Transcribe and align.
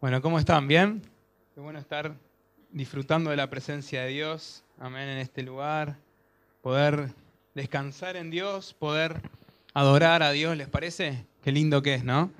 Bueno, 0.00 0.22
¿cómo 0.22 0.38
están? 0.38 0.66
¿Bien? 0.66 1.02
Qué 1.54 1.60
bueno 1.60 1.78
estar 1.78 2.16
disfrutando 2.70 3.28
de 3.28 3.36
la 3.36 3.50
presencia 3.50 4.00
de 4.00 4.08
Dios, 4.08 4.64
amén, 4.78 5.06
en 5.06 5.18
este 5.18 5.42
lugar, 5.42 5.98
poder 6.62 7.12
descansar 7.54 8.16
en 8.16 8.30
Dios, 8.30 8.72
poder 8.72 9.20
adorar 9.74 10.22
a 10.22 10.30
Dios, 10.30 10.56
¿les 10.56 10.68
parece? 10.68 11.26
Qué 11.42 11.52
lindo 11.52 11.82
que 11.82 11.96
es, 11.96 12.04
¿no? 12.04 12.30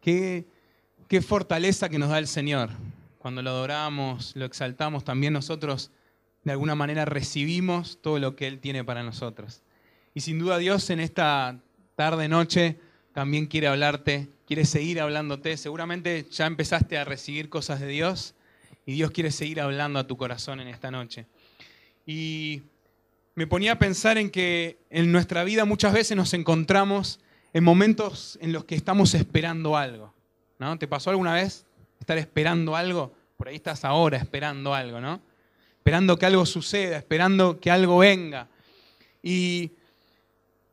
Qué, 0.00 0.44
qué 1.06 1.22
fortaleza 1.22 1.88
que 1.88 2.00
nos 2.00 2.08
da 2.08 2.18
el 2.18 2.26
Señor. 2.26 2.70
Cuando 3.18 3.42
lo 3.42 3.50
adoramos, 3.50 4.34
lo 4.34 4.44
exaltamos, 4.44 5.04
también 5.04 5.34
nosotros 5.34 5.92
de 6.42 6.50
alguna 6.50 6.74
manera 6.74 7.04
recibimos 7.04 7.96
todo 8.02 8.18
lo 8.18 8.34
que 8.34 8.48
Él 8.48 8.58
tiene 8.58 8.82
para 8.82 9.04
nosotros. 9.04 9.62
Y 10.14 10.20
sin 10.22 10.40
duda 10.40 10.58
Dios 10.58 10.90
en 10.90 10.98
esta 10.98 11.60
tarde, 11.94 12.26
noche, 12.28 12.80
también 13.14 13.46
quiere 13.46 13.68
hablarte, 13.68 14.28
quiere 14.44 14.66
seguir 14.66 15.00
hablándote. 15.00 15.56
Seguramente 15.56 16.26
ya 16.32 16.46
empezaste 16.46 16.98
a 16.98 17.04
recibir 17.04 17.48
cosas 17.48 17.78
de 17.80 17.86
Dios 17.86 18.34
y 18.84 18.94
Dios 18.94 19.12
quiere 19.12 19.30
seguir 19.30 19.60
hablando 19.60 20.00
a 20.00 20.06
tu 20.06 20.16
corazón 20.16 20.58
en 20.58 20.66
esta 20.66 20.90
noche. 20.90 21.24
Y 22.04 22.62
me 23.36 23.46
ponía 23.46 23.72
a 23.72 23.78
pensar 23.78 24.18
en 24.18 24.30
que 24.30 24.78
en 24.90 25.12
nuestra 25.12 25.44
vida 25.44 25.64
muchas 25.64 25.92
veces 25.92 26.16
nos 26.16 26.34
encontramos 26.34 27.20
en 27.52 27.62
momentos 27.62 28.36
en 28.42 28.52
los 28.52 28.64
que 28.64 28.74
estamos 28.74 29.14
esperando 29.14 29.76
algo. 29.76 30.12
¿no? 30.58 30.76
¿Te 30.76 30.88
pasó 30.88 31.10
alguna 31.10 31.34
vez 31.34 31.64
estar 32.00 32.18
esperando 32.18 32.74
algo? 32.74 33.14
Por 33.36 33.46
ahí 33.46 33.54
estás 33.54 33.84
ahora 33.84 34.18
esperando 34.18 34.74
algo, 34.74 35.00
¿no? 35.00 35.20
Esperando 35.78 36.18
que 36.18 36.26
algo 36.26 36.46
suceda, 36.46 36.96
esperando 36.96 37.60
que 37.60 37.70
algo 37.70 37.98
venga. 37.98 38.48
Y 39.22 39.70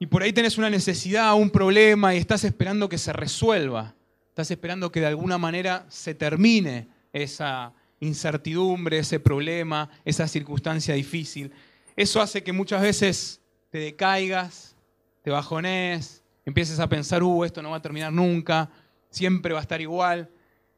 y 0.01 0.07
por 0.07 0.23
ahí 0.23 0.33
tenés 0.33 0.57
una 0.57 0.71
necesidad, 0.71 1.35
un 1.35 1.51
problema 1.51 2.15
y 2.15 2.17
estás 2.17 2.43
esperando 2.43 2.89
que 2.89 2.97
se 2.97 3.13
resuelva. 3.13 3.93
Estás 4.29 4.49
esperando 4.49 4.91
que 4.91 4.99
de 4.99 5.05
alguna 5.05 5.37
manera 5.37 5.85
se 5.89 6.15
termine 6.15 6.87
esa 7.13 7.71
incertidumbre, 7.99 8.97
ese 8.97 9.19
problema, 9.19 9.91
esa 10.03 10.27
circunstancia 10.27 10.95
difícil. 10.95 11.51
Eso 11.95 12.19
hace 12.19 12.41
que 12.41 12.51
muchas 12.51 12.81
veces 12.81 13.41
te 13.69 13.77
decaigas, 13.77 14.75
te 15.21 15.29
bajones, 15.29 16.23
empieces 16.45 16.79
a 16.79 16.89
pensar, 16.89 17.21
uh, 17.21 17.43
esto 17.43 17.61
no 17.61 17.69
va 17.69 17.77
a 17.77 17.81
terminar 17.83 18.11
nunca, 18.11 18.71
siempre 19.11 19.53
va 19.53 19.59
a 19.59 19.61
estar 19.61 19.81
igual, 19.81 20.31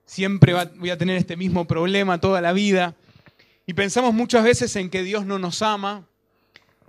siempre 0.04 0.54
voy 0.76 0.90
a 0.90 0.98
tener 0.98 1.16
este 1.16 1.38
mismo 1.38 1.66
problema 1.66 2.20
toda 2.20 2.42
la 2.42 2.52
vida. 2.52 2.94
Y 3.66 3.74
pensamos 3.74 4.14
muchas 4.14 4.44
veces 4.44 4.76
en 4.76 4.90
que 4.90 5.02
Dios 5.02 5.26
no 5.26 5.40
nos 5.40 5.62
ama, 5.62 6.10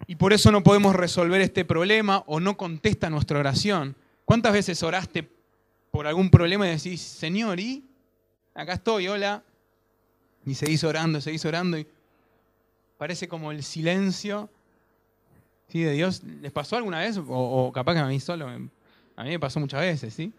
y 0.07 0.17
por 0.17 0.33
eso 0.33 0.51
no 0.53 0.63
podemos 0.63 0.95
resolver 0.95 1.41
este 1.41 1.65
problema 1.65 2.23
o 2.27 2.41
no 2.41 2.57
contesta 2.57 3.11
nuestra 3.11 3.39
oración. 3.39 3.97
¿Cuántas 4.25 4.53
veces 4.53 4.83
oraste 4.83 5.29
por 5.91 6.07
algún 6.07 6.31
problema 6.31 6.67
y 6.67 6.71
decís, 6.71 7.01
Señor, 7.01 7.61
y 7.61 7.85
acá 8.55 8.75
estoy, 8.75 9.09
hola? 9.09 9.43
Y 10.47 10.55
seguís 10.55 10.85
orando, 10.85 11.21
seguís 11.21 11.45
orando 11.45 11.79
y 11.79 11.87
parece 12.99 13.29
como 13.29 13.51
el 13.51 13.63
silencio 13.63 14.51
¿sí? 15.69 15.83
de 15.83 15.93
Dios. 15.93 16.23
¿Les 16.23 16.53
pasó 16.53 16.77
alguna 16.77 17.01
vez? 17.01 17.19
O, 17.27 17.71
capaz 17.73 17.95
que 17.95 18.01
a 18.01 18.07
mí 18.07 18.21
solo, 18.21 18.49
a 18.49 18.59
mí 19.25 19.31
me 19.31 19.39
pasó 19.39 19.61
muchas 19.61 19.81
veces, 19.81 20.13
¿sí? 20.13 20.33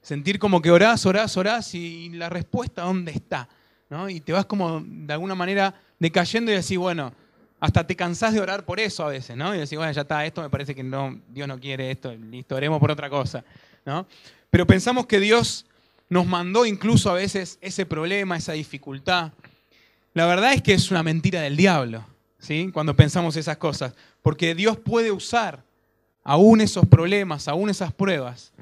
Sentir 0.00 0.38
como 0.38 0.62
que 0.62 0.70
orás, 0.70 1.04
orás, 1.06 1.36
orás 1.36 1.74
y 1.74 2.10
la 2.10 2.28
respuesta 2.28 2.82
dónde 2.82 3.12
está, 3.12 3.48
¿no? 3.90 4.08
Y 4.08 4.20
te 4.20 4.32
vas 4.32 4.46
como 4.46 4.80
de 4.80 5.12
alguna 5.12 5.34
manera 5.34 5.74
decayendo 5.98 6.52
y 6.52 6.54
decís, 6.54 6.78
bueno, 6.78 7.12
hasta 7.60 7.86
te 7.86 7.96
cansás 7.96 8.34
de 8.34 8.40
orar 8.40 8.64
por 8.64 8.80
eso 8.80 9.04
a 9.04 9.08
veces, 9.08 9.36
¿no? 9.36 9.54
Y 9.54 9.58
decís, 9.58 9.76
bueno, 9.76 9.92
ya 9.92 10.02
está, 10.02 10.24
esto 10.24 10.42
me 10.42 10.50
parece 10.50 10.74
que 10.74 10.82
Dios 10.82 11.48
no 11.48 11.58
quiere 11.58 11.90
esto, 11.90 12.14
listo, 12.14 12.54
oremos 12.54 12.78
por 12.78 12.90
otra 12.90 13.10
cosa, 13.10 13.44
¿no? 13.84 14.06
Pero 14.50 14.66
pensamos 14.66 15.06
que 15.06 15.20
Dios 15.20 15.66
nos 16.08 16.26
mandó 16.26 16.64
incluso 16.64 17.10
a 17.10 17.14
veces 17.14 17.58
ese 17.60 17.84
problema, 17.84 18.36
esa 18.36 18.52
dificultad. 18.52 19.32
La 20.14 20.26
verdad 20.26 20.52
es 20.52 20.62
que 20.62 20.72
es 20.72 20.90
una 20.90 21.02
mentira 21.02 21.42
del 21.42 21.56
diablo, 21.56 22.04
¿sí? 22.38 22.70
Cuando 22.72 22.96
pensamos 22.96 23.36
esas 23.36 23.56
cosas, 23.56 23.94
porque 24.22 24.54
Dios 24.54 24.78
puede 24.78 25.10
usar 25.10 25.62
aún 26.24 26.60
esos 26.60 26.86
problemas, 26.86 27.48
aún 27.48 27.70
esas 27.70 27.92
pruebas, 27.92 28.52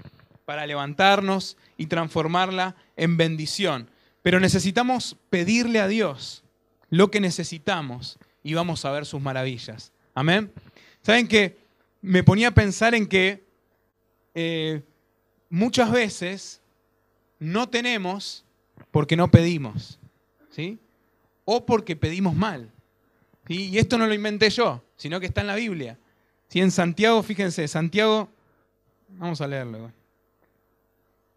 para 0.45 0.67
levantarnos 0.67 1.56
y 1.77 1.87
transformarla 1.87 2.77
en 2.97 3.17
bendición. 3.17 3.91
Pero 4.23 4.41
necesitamos 4.41 5.17
pedirle 5.31 5.81
a 5.81 5.89
Dios 5.89 6.45
lo 6.89 7.11
que 7.11 7.21
necesitamos 7.21 8.19
y 8.47 8.55
vamos 8.55 8.84
a 8.84 8.93
ver 8.93 9.05
sus 9.05 9.21
maravillas. 9.21 9.91
Amén. 10.15 10.53
¿Saben 11.03 11.27
que 11.27 11.59
Me 12.01 12.23
ponía 12.23 12.49
a 12.49 12.51
pensar 12.53 12.95
en 12.95 13.09
que 13.09 13.43
eh, 14.33 14.81
muchas 15.51 15.91
veces 15.91 16.61
no 17.41 17.69
tenemos 17.69 18.45
porque 18.93 19.17
no 19.17 19.29
pedimos, 19.29 19.99
¿sí? 20.51 20.79
O 21.45 21.67
porque 21.67 21.97
pedimos 21.97 22.37
mal. 22.37 22.71
Y 23.49 23.77
esto 23.79 23.99
no 23.99 24.06
lo 24.06 24.15
inventé 24.15 24.49
yo, 24.51 24.81
sino 24.97 25.19
que 25.19 25.27
está 25.27 25.41
en 25.41 25.49
la 25.49 25.56
Biblia. 25.56 25.99
¿Sí? 26.47 26.61
En 26.61 26.71
Santiago, 26.71 27.25
fíjense, 27.25 27.67
Santiago, 27.67 28.29
vamos 29.09 29.41
a 29.41 29.49
leerlo. 29.49 29.91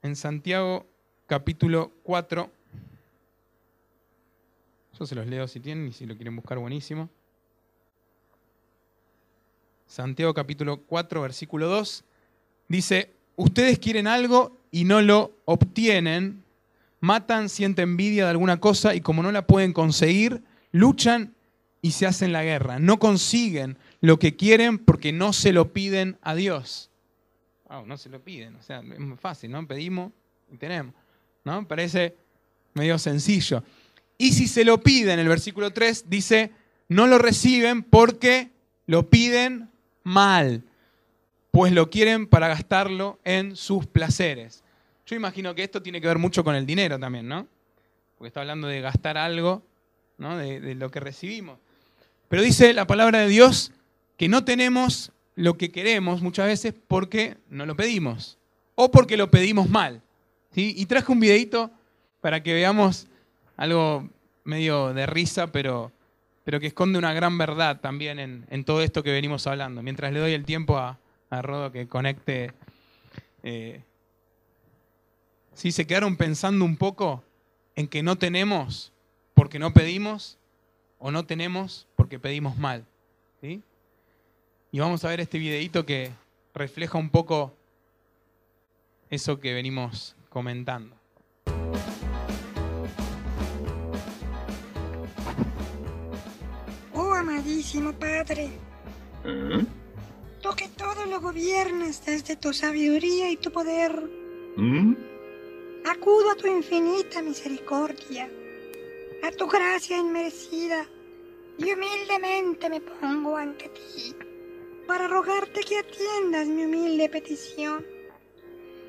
En 0.03 0.15
Santiago 0.15 0.85
capítulo 1.25 1.91
4, 2.03 2.51
yo 4.99 5.05
se 5.05 5.15
los 5.15 5.27
leo 5.27 5.47
si 5.47 5.61
tienen 5.61 5.87
y 5.87 5.93
si 5.93 6.05
lo 6.05 6.15
quieren 6.15 6.35
buscar, 6.35 6.59
buenísimo. 6.59 7.09
Santiago 9.87 10.33
capítulo 10.33 10.81
4, 10.81 11.21
versículo 11.21 11.67
2. 11.67 12.03
Dice, 12.67 13.09
ustedes 13.37 13.79
quieren 13.79 14.07
algo 14.07 14.57
y 14.71 14.83
no 14.83 15.01
lo 15.01 15.31
obtienen, 15.45 16.43
matan, 16.99 17.47
sienten 17.47 17.89
envidia 17.89 18.25
de 18.25 18.31
alguna 18.31 18.59
cosa 18.59 18.93
y 18.93 18.99
como 18.99 19.23
no 19.23 19.31
la 19.31 19.47
pueden 19.47 19.71
conseguir, 19.71 20.43
luchan 20.73 21.33
y 21.81 21.91
se 21.91 22.05
hacen 22.05 22.33
la 22.33 22.43
guerra. 22.43 22.77
No 22.77 22.99
consiguen 22.99 23.77
lo 24.01 24.19
que 24.19 24.35
quieren 24.35 24.79
porque 24.79 25.13
no 25.13 25.31
se 25.31 25.53
lo 25.53 25.71
piden 25.71 26.17
a 26.21 26.35
Dios. 26.35 26.89
no 27.85 27.97
se 27.97 28.09
lo 28.09 28.19
piden, 28.19 28.57
o 28.57 28.61
sea, 28.61 28.79
es 28.79 28.99
muy 28.99 29.17
fácil, 29.17 29.51
¿no? 29.51 29.65
Pedimos 29.65 30.11
y 30.51 30.57
tenemos, 30.57 30.93
¿no? 31.45 31.65
Parece 31.65 32.15
medio 32.73 32.99
sencillo. 32.99 33.63
Y 34.19 34.33
si 34.33 34.47
se 34.47 34.65
lo 34.65 34.81
piden, 34.81 35.17
el 35.17 35.29
versículo 35.29 35.71
3 35.71 36.09
dice, 36.09 36.51
no 36.89 37.07
lo 37.07 37.17
reciben 37.17 37.81
porque 37.81 38.51
lo 38.85 39.09
piden 39.09 39.69
mal, 40.03 40.61
pues 41.51 41.71
lo 41.71 41.89
quieren 41.89 42.27
para 42.27 42.49
gastarlo 42.49 43.17
en 43.23 43.55
sus 43.55 43.87
placeres. 43.87 44.61
Yo 45.05 45.15
imagino 45.15 45.55
que 45.55 45.63
esto 45.63 45.81
tiene 45.81 46.01
que 46.01 46.07
ver 46.07 46.17
mucho 46.17 46.43
con 46.43 46.53
el 46.53 46.65
dinero 46.65 46.99
también, 46.99 47.27
¿no? 47.27 47.47
Porque 48.17 48.27
está 48.27 48.41
hablando 48.41 48.67
de 48.67 48.81
gastar 48.81 49.17
algo, 49.17 49.63
¿no? 50.17 50.37
De, 50.37 50.59
de 50.59 50.75
lo 50.75 50.91
que 50.91 50.99
recibimos. 50.99 51.57
Pero 52.27 52.43
dice 52.43 52.73
la 52.73 52.85
palabra 52.85 53.19
de 53.19 53.29
Dios 53.29 53.71
que 54.17 54.27
no 54.27 54.43
tenemos 54.43 55.13
lo 55.35 55.57
que 55.57 55.71
queremos 55.71 56.21
muchas 56.21 56.47
veces 56.47 56.73
porque 56.89 57.37
no 57.49 57.65
lo 57.65 57.77
pedimos 57.77 58.37
o 58.75 58.91
porque 58.91 59.15
lo 59.15 59.31
pedimos 59.31 59.69
mal. 59.69 60.01
¿sí? 60.53 60.73
Y 60.75 60.85
traje 60.85 61.11
un 61.11 61.21
videito 61.21 61.71
para 62.21 62.43
que 62.43 62.53
veamos 62.53 63.07
algo 63.59 64.09
medio 64.45 64.93
de 64.93 65.05
risa, 65.05 65.51
pero, 65.51 65.91
pero 66.45 66.61
que 66.61 66.67
esconde 66.67 66.97
una 66.97 67.11
gran 67.11 67.37
verdad 67.37 67.81
también 67.81 68.17
en, 68.17 68.63
todo 68.63 68.81
esto 68.81 69.03
que 69.03 69.11
venimos 69.11 69.47
hablando. 69.47 69.83
Mientras 69.83 70.13
le 70.13 70.19
doy 70.19 70.31
el 70.31 70.45
tiempo 70.45 70.77
a, 70.77 70.97
Rodo 71.29 71.71
que 71.71 71.87
conecte. 71.87 72.53
Eh, 73.43 73.83
se 75.53 75.85
quedaron 75.85 76.15
pensando 76.15 76.63
un 76.63 76.77
poco 76.77 77.21
en 77.75 77.87
que 77.87 78.01
no 78.01 78.17
tenemos 78.17 78.93
porque 79.33 79.59
no 79.59 79.73
pedimos 79.73 80.37
o 80.97 81.11
no 81.11 81.25
tenemos 81.25 81.85
porque 81.97 82.17
pedimos 82.17 82.57
mal. 82.57 82.85
¿sí? 83.41 83.61
Y 84.71 84.79
vamos 84.79 85.03
a 85.03 85.09
ver 85.09 85.19
este 85.19 85.37
videito 85.37 85.85
que 85.85 86.11
refleja 86.53 86.97
un 86.97 87.09
poco 87.09 87.53
eso 89.09 89.39
que 89.39 89.53
venimos 89.53 90.15
comentando. 90.29 90.98
Padre. 97.99 98.49
¿Eh? 99.25 99.65
Tú 100.41 100.49
que 100.55 100.69
todo 100.69 101.05
lo 101.05 101.19
gobiernas 101.19 102.05
desde 102.05 102.37
tu 102.37 102.53
sabiduría 102.53 103.29
y 103.29 103.35
tu 103.35 103.51
poder. 103.51 103.91
¿Mm? 104.55 104.95
Acudo 105.85 106.31
a 106.31 106.35
tu 106.35 106.47
infinita 106.47 107.21
misericordia, 107.21 108.29
a 109.23 109.31
tu 109.31 109.47
gracia 109.47 109.97
inmerecida, 109.97 110.85
y 111.57 111.73
humildemente 111.73 112.69
me 112.69 112.79
pongo 112.79 113.35
ante 113.35 113.67
ti 113.69 114.15
para 114.87 115.07
rogarte 115.07 115.61
que 115.61 115.79
atiendas 115.79 116.47
mi 116.47 116.63
humilde 116.63 117.09
petición. 117.09 117.85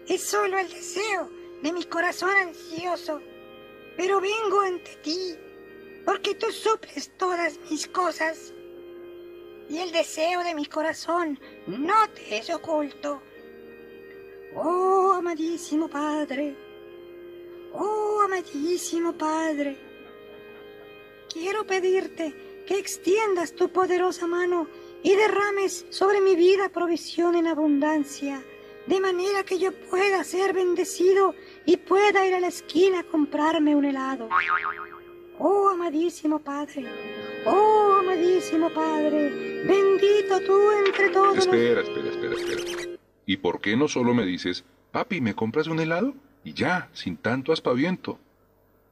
Es 0.08 0.22
solo 0.22 0.58
el 0.58 0.68
deseo 0.68 1.28
de 1.62 1.72
mi 1.72 1.84
corazón 1.84 2.30
ansioso, 2.30 3.20
pero 3.96 4.20
vengo 4.20 4.60
ante 4.60 4.94
ti 5.02 5.36
porque 6.04 6.34
tú 6.36 6.50
suples 6.52 7.10
todas 7.18 7.58
mis 7.68 7.86
cosas 7.88 8.52
y 9.70 9.78
el 9.78 9.92
deseo 9.92 10.44
de 10.44 10.54
mi 10.54 10.66
corazón 10.66 11.38
no 11.66 12.08
te 12.10 12.38
es 12.38 12.50
oculto. 12.50 13.22
Oh, 14.54 15.12
amadísimo 15.16 15.88
Padre, 15.88 16.56
Oh, 17.72 18.22
amadísimo 18.24 19.12
Padre, 19.12 19.76
quiero 21.32 21.64
pedirte 21.64 22.34
que 22.66 22.78
extiendas 22.78 23.52
tu 23.52 23.68
poderosa 23.68 24.26
mano 24.26 24.66
y 25.02 25.14
derrames 25.14 25.86
sobre 25.90 26.20
mi 26.20 26.34
vida 26.34 26.68
provisión 26.68 27.36
en 27.36 27.46
abundancia, 27.46 28.42
de 28.86 29.00
manera 29.00 29.44
que 29.44 29.58
yo 29.58 29.72
pueda 29.88 30.24
ser 30.24 30.52
bendecido 30.52 31.34
y 31.64 31.76
pueda 31.76 32.26
ir 32.26 32.34
a 32.34 32.40
la 32.40 32.48
esquina 32.48 33.00
a 33.00 33.04
comprarme 33.04 33.76
un 33.76 33.84
helado. 33.84 34.28
Oh, 35.38 35.68
amadísimo 35.68 36.40
Padre, 36.40 36.86
oh, 37.46 37.89
amadísimo 38.10 38.70
Padre, 38.70 39.30
bendito 39.64 40.40
tú 40.46 40.70
entre 40.84 41.10
todos. 41.10 41.38
Espera, 41.38 41.80
espera, 41.80 42.10
espera, 42.10 42.34
espera. 42.34 42.98
¿Y 43.26 43.36
por 43.36 43.60
qué 43.60 43.76
no 43.76 43.88
solo 43.88 44.14
me 44.14 44.24
dices, 44.24 44.64
papi, 44.90 45.20
¿me 45.20 45.34
compras 45.34 45.68
un 45.68 45.78
helado? 45.80 46.14
Y 46.42 46.52
ya, 46.52 46.88
sin 46.92 47.16
tanto 47.16 47.52
aspaviento. 47.52 48.18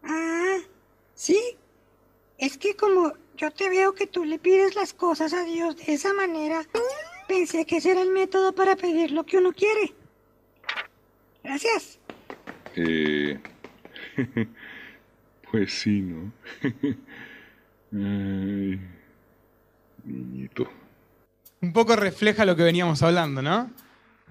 Ah, 0.02 0.58
sí. 1.14 1.56
Es 2.38 2.56
que 2.56 2.76
como 2.76 3.12
yo 3.36 3.50
te 3.50 3.68
veo 3.68 3.94
que 3.94 4.06
tú 4.06 4.24
le 4.24 4.38
pides 4.38 4.76
las 4.76 4.94
cosas 4.94 5.32
a 5.32 5.42
Dios 5.44 5.76
de 5.76 5.94
esa 5.94 6.14
manera, 6.14 6.64
pensé 7.26 7.66
que 7.66 7.78
ese 7.78 7.90
era 7.92 8.02
el 8.02 8.10
método 8.10 8.54
para 8.54 8.76
pedir 8.76 9.10
lo 9.10 9.24
que 9.24 9.38
uno 9.38 9.52
quiere. 9.52 9.94
Gracias. 11.42 11.98
Eh... 12.76 13.40
Pues 15.50 15.72
sí, 15.72 16.02
¿no? 16.02 16.30
Ay, 17.92 18.78
Un 20.04 21.72
poco 21.72 21.96
refleja 21.96 22.44
lo 22.44 22.56
que 22.56 22.62
veníamos 22.62 23.02
hablando, 23.02 23.42
¿no? 23.42 23.70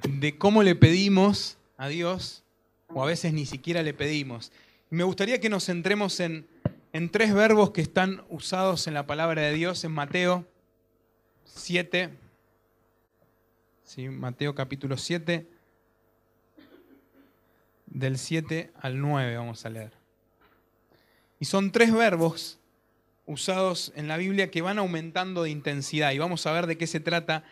De 0.07 0.37
cómo 0.37 0.63
le 0.63 0.75
pedimos 0.75 1.57
a 1.77 1.87
Dios, 1.87 2.43
o 2.87 3.03
a 3.03 3.05
veces 3.05 3.33
ni 3.33 3.45
siquiera 3.45 3.83
le 3.83 3.93
pedimos. 3.93 4.51
me 4.89 5.03
gustaría 5.03 5.39
que 5.39 5.49
nos 5.49 5.65
centremos 5.65 6.19
en, 6.19 6.47
en 6.93 7.09
tres 7.09 7.33
verbos 7.33 7.71
que 7.71 7.81
están 7.81 8.23
usados 8.29 8.87
en 8.87 8.93
la 8.93 9.05
palabra 9.05 9.41
de 9.41 9.53
Dios 9.53 9.83
en 9.83 9.91
Mateo 9.91 10.45
7. 11.45 12.09
Sí, 13.83 14.09
Mateo 14.09 14.55
capítulo 14.55 14.97
7, 14.97 15.47
del 17.87 18.17
7 18.17 18.71
al 18.79 18.99
9 19.01 19.37
vamos 19.37 19.65
a 19.65 19.69
leer. 19.69 19.91
Y 21.39 21.45
son 21.45 21.71
tres 21.71 21.93
verbos 21.93 22.59
usados 23.27 23.91
en 23.95 24.07
la 24.07 24.17
Biblia 24.17 24.49
que 24.49 24.63
van 24.63 24.79
aumentando 24.79 25.43
de 25.43 25.51
intensidad. 25.51 26.11
Y 26.13 26.17
vamos 26.17 26.47
a 26.47 26.51
ver 26.51 26.65
de 26.65 26.77
qué 26.77 26.87
se 26.87 26.99
trata 26.99 27.43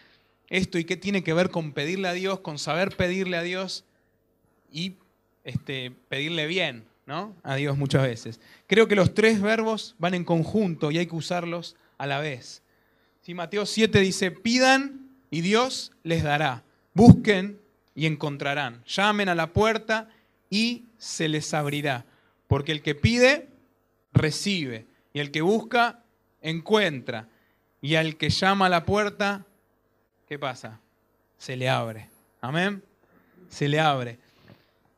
esto 0.49 0.79
y 0.79 0.85
qué 0.85 0.95
tiene 0.95 1.23
que 1.23 1.33
ver 1.33 1.51
con 1.51 1.73
pedirle 1.73 2.07
a 2.07 2.13
Dios, 2.13 2.39
con 2.39 2.57
saber 2.57 2.95
pedirle 2.95 3.37
a 3.37 3.43
Dios 3.43 3.83
y 4.71 4.95
este, 5.43 5.91
pedirle 6.09 6.47
bien 6.47 6.85
¿no? 7.05 7.35
a 7.43 7.55
Dios 7.55 7.77
muchas 7.77 8.03
veces. 8.03 8.39
Creo 8.67 8.87
que 8.87 8.95
los 8.95 9.13
tres 9.13 9.41
verbos 9.41 9.95
van 9.99 10.13
en 10.13 10.23
conjunto 10.23 10.91
y 10.91 10.97
hay 10.97 11.05
que 11.05 11.15
usarlos 11.15 11.75
a 11.97 12.07
la 12.07 12.19
vez. 12.19 12.63
Si 13.21 13.33
Mateo 13.33 13.65
7 13.65 13.99
dice, 13.99 14.31
pidan 14.31 15.09
y 15.29 15.41
Dios 15.41 15.91
les 16.03 16.23
dará. 16.23 16.63
Busquen 16.93 17.59
y 17.95 18.05
encontrarán. 18.05 18.83
Llamen 18.85 19.29
a 19.29 19.35
la 19.35 19.51
puerta 19.51 20.09
y 20.49 20.85
se 20.97 21.27
les 21.27 21.53
abrirá. 21.53 22.05
Porque 22.47 22.71
el 22.71 22.81
que 22.81 22.95
pide, 22.95 23.49
recibe. 24.13 24.85
Y 25.15 25.21
el 25.21 25.31
que 25.31 25.41
busca, 25.41 26.03
encuentra. 26.41 27.29
Y 27.81 27.95
al 27.95 28.17
que 28.17 28.29
llama 28.29 28.65
a 28.65 28.69
la 28.69 28.83
puerta, 28.83 29.45
¿qué 30.27 30.37
pasa? 30.37 30.81
Se 31.37 31.55
le 31.55 31.69
abre. 31.69 32.09
Amén. 32.41 32.83
Se 33.47 33.69
le 33.69 33.79
abre. 33.79 34.19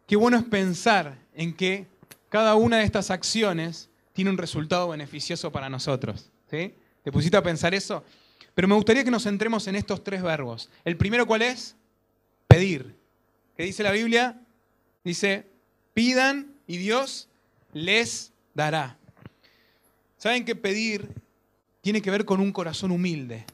Qué 0.07 0.15
bueno 0.15 0.37
es 0.37 0.43
pensar 0.43 1.19
en 1.35 1.53
que 1.53 1.85
cada 2.29 2.55
una 2.55 2.77
de 2.77 2.85
estas 2.85 3.11
acciones 3.11 3.91
tiene 4.11 4.31
un 4.31 4.39
resultado 4.39 4.89
beneficioso 4.89 5.51
para 5.51 5.69
nosotros. 5.69 6.31
¿sí? 6.49 6.73
¿Te 7.03 7.11
pusiste 7.11 7.37
a 7.37 7.43
pensar 7.43 7.75
eso? 7.75 8.03
Pero 8.55 8.67
me 8.67 8.73
gustaría 8.73 9.03
que 9.03 9.11
nos 9.11 9.25
centremos 9.25 9.67
en 9.67 9.75
estos 9.75 10.03
tres 10.03 10.23
verbos. 10.23 10.71
El 10.83 10.97
primero, 10.97 11.27
¿cuál 11.27 11.43
es? 11.43 11.75
Pedir. 12.47 12.95
¿Qué 13.55 13.61
dice 13.61 13.83
la 13.83 13.91
Biblia? 13.91 14.41
Dice, 15.03 15.45
pidan 15.93 16.55
y 16.65 16.77
Dios 16.77 17.29
les 17.71 18.33
dará. 18.55 18.97
¿Saben 20.27 20.43
que 20.43 20.57
pedir 20.57 21.09
tiene 21.79 22.01
que 22.01 22.11
ver 22.11 22.25
con 22.25 22.41
un 22.41 22.51
corazón 22.51 22.91
humilde? 22.91 23.45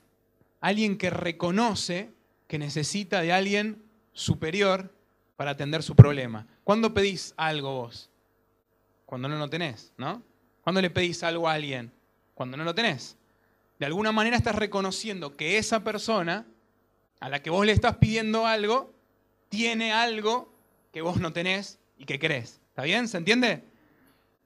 Alguien 0.60 0.98
que 0.98 1.12
reconoce 1.12 2.10
que 2.48 2.58
necesita 2.58 3.22
de 3.22 3.32
alguien 3.32 3.84
superior 4.12 4.92
para 5.36 5.52
atender 5.52 5.84
su 5.84 5.96
problema. 5.96 6.48
¿Cuándo 6.64 6.92
pedís 6.92 7.36
algo 7.38 7.76
vos? 7.76 8.10
Cuando 9.06 9.30
no 9.30 9.38
lo 9.38 9.52
tenés, 9.52 9.94
¿no? 9.98 10.24
¿Cuándo 10.64 10.82
le 10.82 10.90
pedís 10.90 11.22
algo 11.22 11.48
a 11.48 11.54
alguien? 11.54 11.92
Cuando 12.34 12.58
no 12.58 12.64
lo 12.64 12.74
tenés. 12.74 13.18
De 13.78 13.86
alguna 13.86 14.12
manera 14.12 14.36
estás 14.36 14.56
reconociendo 14.56 15.38
que 15.38 15.60
esa 15.60 15.84
persona 15.84 16.44
a 17.20 17.30
la 17.30 17.44
que 17.44 17.52
vos 17.52 17.68
le 17.68 17.72
estás 17.72 17.98
pidiendo 17.98 18.48
algo, 18.48 18.92
tiene 19.48 19.94
algo 19.94 20.52
que 20.92 21.04
vos 21.04 21.20
no 21.20 21.34
tenés 21.34 21.78
y 22.00 22.06
que 22.06 22.18
crees. 22.18 22.62
¿Está 22.70 22.82
bien? 22.82 23.08
¿Se 23.08 23.18
entiende? 23.18 23.64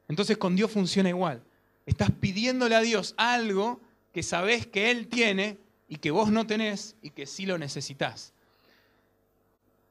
Entonces 0.10 0.38
con 0.38 0.58
Dios 0.58 0.70
funciona 0.70 1.08
igual. 1.08 1.42
Estás 1.88 2.12
pidiéndole 2.12 2.76
a 2.76 2.82
Dios 2.82 3.16
algo 3.18 3.82
que 4.14 4.22
sabes 4.22 4.68
que 4.68 4.92
Él 4.92 5.08
tiene 5.08 5.58
y 5.88 5.96
que 5.96 6.12
vos 6.12 6.30
no 6.30 6.46
tenés 6.46 6.98
y 7.02 7.12
que 7.12 7.26
sí 7.26 7.46
lo 7.46 7.58
necesitas. 7.58 8.34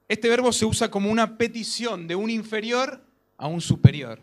Este 0.06 0.28
verbo 0.28 0.52
se 0.52 0.66
usa 0.66 0.90
como 0.90 1.10
una 1.10 1.38
petición 1.38 2.06
de 2.06 2.14
un 2.14 2.28
inferior 2.28 3.02
a 3.38 3.48
un 3.48 3.62
superior. 3.62 4.20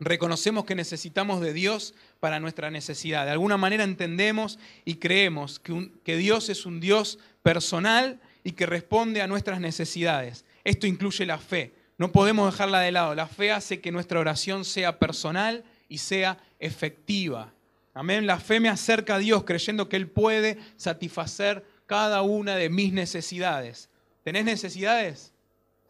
Reconocemos 0.00 0.64
que 0.64 0.74
necesitamos 0.74 1.42
de 1.42 1.52
Dios 1.52 1.94
para 2.20 2.40
nuestra 2.40 2.70
necesidad. 2.70 3.26
De 3.26 3.32
alguna 3.32 3.58
manera 3.58 3.84
entendemos 3.84 4.58
y 4.86 4.94
creemos 4.94 5.60
que, 5.60 5.92
que 6.02 6.16
Dios 6.16 6.48
es 6.48 6.64
un 6.64 6.80
Dios 6.80 7.18
personal 7.42 8.18
y 8.44 8.52
que 8.52 8.64
responde 8.64 9.20
a 9.20 9.26
nuestras 9.26 9.60
necesidades. 9.60 10.46
Esto 10.64 10.86
incluye 10.86 11.26
la 11.26 11.38
fe. 11.38 11.74
No 11.98 12.10
podemos 12.12 12.50
dejarla 12.50 12.80
de 12.80 12.92
lado. 12.92 13.14
La 13.14 13.26
fe 13.26 13.52
hace 13.52 13.80
que 13.82 13.92
nuestra 13.92 14.18
oración 14.18 14.64
sea 14.64 14.98
personal 14.98 15.64
y 15.92 15.98
sea 15.98 16.38
efectiva. 16.58 17.52
Amén. 17.92 18.26
La 18.26 18.40
fe 18.40 18.60
me 18.60 18.70
acerca 18.70 19.16
a 19.16 19.18
Dios 19.18 19.44
creyendo 19.44 19.90
que 19.90 19.96
Él 19.96 20.08
puede 20.08 20.58
satisfacer 20.76 21.66
cada 21.84 22.22
una 22.22 22.56
de 22.56 22.70
mis 22.70 22.94
necesidades. 22.94 23.90
¿Tenés 24.22 24.46
necesidades? 24.46 25.34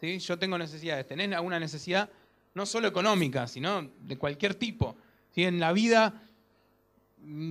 ¿Sí? 0.00 0.19
Yo 0.19 0.40
tengo 0.40 0.58
necesidades. 0.58 1.06
¿Tenés 1.06 1.31
alguna 1.32 1.60
necesidad? 1.60 2.10
No 2.52 2.66
solo 2.66 2.88
económica, 2.88 3.46
sino 3.46 3.88
de 4.00 4.19
cualquier 4.19 4.56
tipo. 4.56 4.96
¿Sí? 5.37 5.44
En 5.44 5.60
la 5.60 5.72
vida 5.72 6.21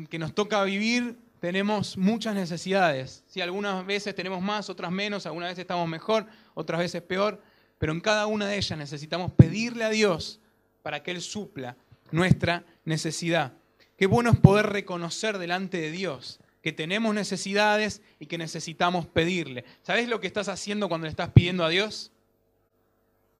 que 0.10 0.20
nos 0.20 0.36
toca 0.36 0.62
vivir 0.65 1.17
tenemos 1.39 1.96
muchas 1.96 2.36
necesidades. 2.36 3.24
¿Sí? 3.27 3.39
Algunas 3.39 3.86
veces 3.86 4.13
tenemos 4.13 4.41
más, 4.41 4.70
otras 4.70 4.91
menos, 4.91 5.25
algunas 5.25 5.51
veces 5.51 5.62
estamos 5.62 5.88
mejor, 5.88 6.27
otras 6.53 6.81
veces 6.81 7.01
peor, 7.01 7.41
pero 7.77 7.93
en 7.93 8.01
cada 8.01 8.27
una 8.27 8.46
de 8.46 8.58
ellas 8.58 8.77
necesitamos 8.77 9.31
pedirle 9.31 9.86
a 9.86 9.89
Dios 9.89 10.41
para 10.84 11.01
que 11.01 11.12
Él 11.12 11.22
supla 11.22 11.77
nuestra 12.12 12.65
necesidad. 12.86 13.53
Qué 13.98 14.06
bueno 14.08 14.32
es 14.32 14.39
poder 14.39 14.68
reconocer 14.68 15.38
delante 15.38 15.80
de 15.80 15.91
Dios 15.91 16.39
que 16.62 16.72
tenemos 16.72 17.13
necesidades 17.15 18.01
y 18.20 18.27
que 18.27 18.38
necesitamos 18.38 19.08
pedirle. 19.08 19.65
¿Sabes 19.82 20.08
lo 20.08 20.20
que 20.20 20.27
estás 20.27 20.48
haciendo 20.48 20.89
cuando 20.89 21.06
le 21.06 21.12
estás 21.12 21.30
pidiendo 21.30 21.63
a 21.63 21.70
Dios? 21.70 22.12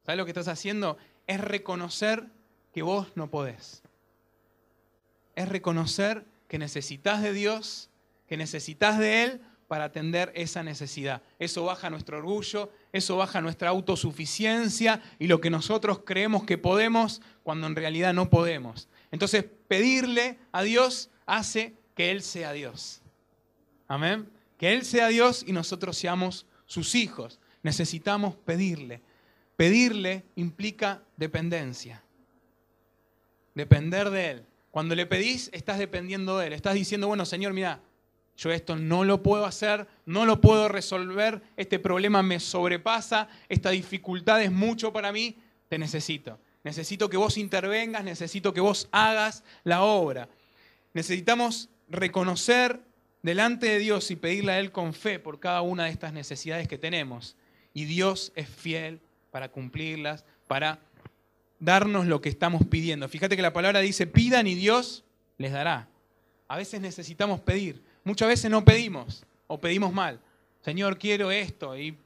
¿Sabes 0.06 0.18
lo 0.18 0.26
que 0.26 0.32
estás 0.32 0.48
haciendo? 0.48 0.98
Es 1.28 1.40
reconocer 1.40 2.28
que 2.74 2.82
vos 2.82 3.08
no 3.16 3.30
podés. 3.30 3.84
Es 5.36 5.48
reconocer 5.48 6.26
que 6.48 6.58
necesitas 6.58 7.22
de 7.22 7.34
Dios, 7.34 7.90
que 8.28 8.38
necesitas 8.38 8.98
de 8.98 9.24
Él 9.24 9.42
para 9.72 9.86
atender 9.86 10.34
esa 10.36 10.64
necesidad. 10.64 11.22
Eso 11.40 11.64
baja 11.64 11.90
nuestro 11.90 12.18
orgullo, 12.18 12.74
eso 12.92 13.16
baja 13.16 13.40
nuestra 13.40 13.70
autosuficiencia 13.70 15.02
y 15.18 15.28
lo 15.28 15.40
que 15.40 15.50
nosotros 15.50 16.02
creemos 16.06 16.44
que 16.44 16.58
podemos 16.58 17.22
cuando 17.42 17.68
en 17.68 17.78
realidad 17.78 18.14
no 18.14 18.30
podemos. 18.30 18.90
Entonces, 19.12 19.46
pedirle 19.70 20.38
a 20.52 20.64
Dios 20.64 21.10
hace 21.26 21.74
que 21.96 22.12
Él 22.12 22.22
sea 22.22 22.52
Dios. 22.52 23.02
Amén. 23.88 24.28
Que 24.58 24.74
Él 24.74 24.84
sea 24.84 25.08
Dios 25.08 25.46
y 25.48 25.54
nosotros 25.54 25.98
seamos 25.98 26.46
sus 26.66 26.94
hijos. 26.94 27.40
Necesitamos 27.64 28.36
pedirle. 28.36 29.02
Pedirle 29.56 30.26
implica 30.36 31.02
dependencia. 31.16 32.04
Depender 33.56 34.10
de 34.10 34.32
Él. 34.32 34.46
Cuando 34.70 34.96
le 34.96 35.06
pedís, 35.06 35.50
estás 35.54 35.80
dependiendo 35.80 36.38
de 36.38 36.48
Él. 36.48 36.52
Estás 36.52 36.74
diciendo, 36.74 37.08
bueno, 37.08 37.26
Señor, 37.26 37.54
mira, 37.54 37.80
yo 38.42 38.52
esto 38.52 38.76
no 38.76 39.04
lo 39.04 39.22
puedo 39.22 39.46
hacer, 39.46 39.86
no 40.08 40.26
lo 40.26 40.42
puedo 40.42 40.68
resolver, 40.68 41.44
este 41.58 41.78
problema 41.78 42.24
me 42.24 42.40
sobrepasa, 42.40 43.28
esta 43.48 43.70
dificultad 43.70 44.42
es 44.42 44.52
mucho 44.52 44.92
para 44.92 45.12
mí, 45.12 45.38
te 45.70 45.78
necesito. 45.78 46.40
Necesito 46.64 47.08
que 47.08 47.18
vos 47.18 47.38
intervengas, 47.38 48.04
necesito 48.04 48.52
que 48.52 48.60
vos 48.60 48.90
hagas 48.92 49.44
la 49.64 49.84
obra. 49.84 50.28
Necesitamos 50.96 51.70
reconocer 51.88 52.80
delante 53.22 53.68
de 53.68 53.78
Dios 53.78 54.10
y 54.10 54.16
pedirle 54.16 54.54
a 54.54 54.60
Él 54.60 54.72
con 54.72 54.96
fe 54.96 55.20
por 55.20 55.40
cada 55.40 55.62
una 55.62 55.84
de 55.84 55.92
estas 55.92 56.12
necesidades 56.12 56.68
que 56.68 56.80
tenemos. 56.80 57.36
Y 57.76 57.86
Dios 57.86 58.32
es 58.36 58.50
fiel 58.50 59.02
para 59.30 59.50
cumplirlas, 59.50 60.26
para 60.48 60.80
darnos 61.60 62.08
lo 62.08 62.22
que 62.22 62.30
estamos 62.30 62.66
pidiendo. 62.66 63.08
Fíjate 63.08 63.36
que 63.36 63.44
la 63.44 63.54
palabra 63.54 63.82
dice, 63.82 64.08
pidan 64.08 64.48
y 64.48 64.56
Dios 64.56 65.04
les 65.38 65.52
dará. 65.52 65.90
A 66.48 66.58
veces 66.58 66.82
necesitamos 66.82 67.40
pedir, 67.40 67.84
muchas 68.04 68.28
veces 68.28 68.52
no 68.52 68.64
pedimos 68.64 69.26
o 69.48 69.60
pedimos 69.60 69.94
mal. 69.94 70.20
Señor, 70.62 70.98
quiero 70.98 71.32
esto. 71.32 71.78
¿Y 71.78 71.98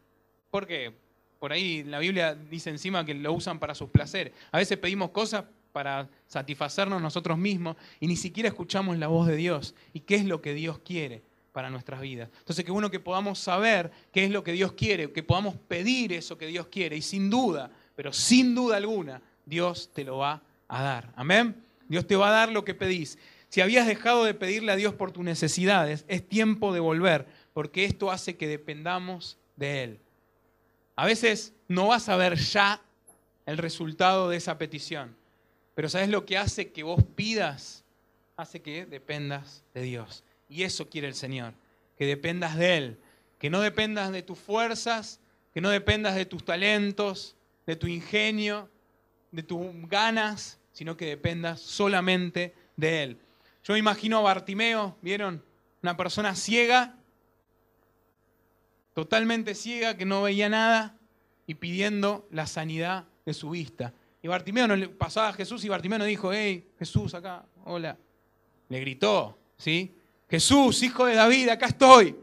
por 0.50 0.66
qué? 0.66 0.94
Por 1.40 1.52
ahí 1.52 1.84
la 1.84 2.00
Biblia 2.00 2.34
dice 2.34 2.70
encima 2.70 3.06
que 3.06 3.14
lo 3.14 3.34
usan 3.34 3.60
para 3.60 3.76
sus 3.76 3.90
placeres. 3.90 4.34
A 4.52 4.58
veces 4.58 4.78
pedimos 4.78 5.12
cosas 5.12 5.44
para 5.72 6.08
satisfacernos 6.28 7.02
nosotros 7.02 7.38
mismos 7.38 7.76
y 8.00 8.08
ni 8.08 8.16
siquiera 8.16 8.48
escuchamos 8.48 8.98
la 8.98 9.08
voz 9.08 9.28
de 9.28 9.36
Dios 9.36 9.76
y 9.94 10.00
qué 10.00 10.16
es 10.16 10.26
lo 10.26 10.42
que 10.42 10.54
Dios 10.54 10.80
quiere 10.80 11.22
para 11.52 11.70
nuestras 11.70 12.02
vidas. 12.02 12.30
Entonces, 12.40 12.66
qué 12.66 12.72
bueno 12.72 12.90
que 12.90 13.00
podamos 13.00 13.40
saber 13.40 13.92
qué 14.12 14.24
es 14.24 14.32
lo 14.32 14.44
que 14.44 14.54
Dios 14.54 14.74
quiere, 14.74 15.12
que 15.12 15.24
podamos 15.24 15.56
pedir 15.56 16.14
eso 16.14 16.38
que 16.38 16.48
Dios 16.48 16.68
quiere 16.68 16.98
y 16.98 17.02
sin 17.02 17.30
duda, 17.30 17.70
pero 17.96 18.12
sin 18.12 18.56
duda 18.56 18.78
alguna, 18.78 19.22
Dios 19.46 19.90
te 19.94 20.04
lo 20.04 20.18
va 20.18 20.42
a 20.68 20.82
dar. 20.82 21.14
Amén. 21.16 21.56
Dios 21.88 22.08
te 22.08 22.16
va 22.16 22.30
a 22.30 22.32
dar 22.32 22.52
lo 22.52 22.66
que 22.66 22.74
pedís. 22.74 23.18
Si 23.56 23.62
habías 23.62 23.88
dejado 23.88 24.26
de 24.26 24.34
pedirle 24.34 24.74
a 24.74 24.76
Dios 24.76 24.96
por 24.96 25.14
tus 25.14 25.24
necesidades, 25.24 26.04
es 26.10 26.28
tiempo 26.28 26.74
de 26.74 26.82
volver, 26.82 27.26
porque 27.54 27.86
esto 27.86 28.12
hace 28.12 28.36
que 28.36 28.50
dependamos 28.50 29.38
de 29.56 29.84
Él. 29.84 30.00
A 30.98 31.06
veces 31.06 31.54
no 31.70 31.88
vas 31.88 32.10
a 32.10 32.18
ver 32.18 32.36
ya 32.36 32.82
el 33.46 33.58
resultado 33.58 34.28
de 34.28 34.36
esa 34.36 34.58
petición, 34.58 35.16
pero 35.74 35.88
¿sabes 35.88 36.10
lo 36.10 36.26
que 36.26 36.38
hace 36.38 36.74
que 36.74 36.84
vos 36.84 37.02
pidas? 37.16 37.86
Hace 38.36 38.62
que 38.62 38.86
dependas 38.86 39.64
de 39.74 39.84
Dios. 39.84 40.26
Y 40.50 40.64
eso 40.64 40.90
quiere 40.90 41.08
el 41.08 41.16
Señor, 41.16 41.54
que 41.98 42.06
dependas 42.06 42.58
de 42.58 42.76
Él, 42.76 43.00
que 43.40 43.50
no 43.50 43.62
dependas 43.62 44.12
de 44.12 44.22
tus 44.22 44.38
fuerzas, 44.38 45.22
que 45.54 45.62
no 45.62 45.70
dependas 45.70 46.16
de 46.16 46.26
tus 46.26 46.44
talentos, 46.44 47.38
de 47.66 47.78
tu 47.78 47.88
ingenio, 47.88 48.70
de 49.32 49.44
tus 49.44 49.66
ganas, 49.88 50.60
sino 50.74 50.98
que 50.98 51.06
dependas 51.06 51.62
solamente 51.62 52.54
de 52.76 53.04
Él. 53.04 53.20
Yo 53.66 53.74
me 53.74 53.80
imagino 53.80 54.20
a 54.20 54.22
Bartimeo, 54.22 54.96
¿vieron? 55.02 55.44
Una 55.82 55.98
persona 55.98 56.36
ciega, 56.36 56.96
totalmente 58.94 59.56
ciega, 59.56 59.98
que 59.98 60.06
no 60.06 60.22
veía 60.22 60.50
nada 60.50 61.00
y 61.48 61.56
pidiendo 61.56 62.28
la 62.30 62.46
sanidad 62.46 63.06
de 63.26 63.34
su 63.34 63.50
vista. 63.50 63.92
Y 64.22 64.28
Bartimeo 64.28 64.68
no 64.68 64.76
le 64.76 64.88
pasaba 64.88 65.30
a 65.30 65.34
Jesús 65.34 65.66
y 65.66 65.70
Bartimeo 65.70 65.98
no 65.98 66.06
dijo, 66.06 66.32
hey, 66.32 66.70
Jesús, 66.78 67.16
acá, 67.16 67.44
hola. 67.64 67.98
Le 68.70 68.80
gritó, 68.82 69.40
¿sí? 69.58 69.96
Jesús, 70.30 70.84
hijo 70.84 71.08
de 71.08 71.16
David, 71.16 71.50
acá 71.50 71.66
estoy. 71.66 72.16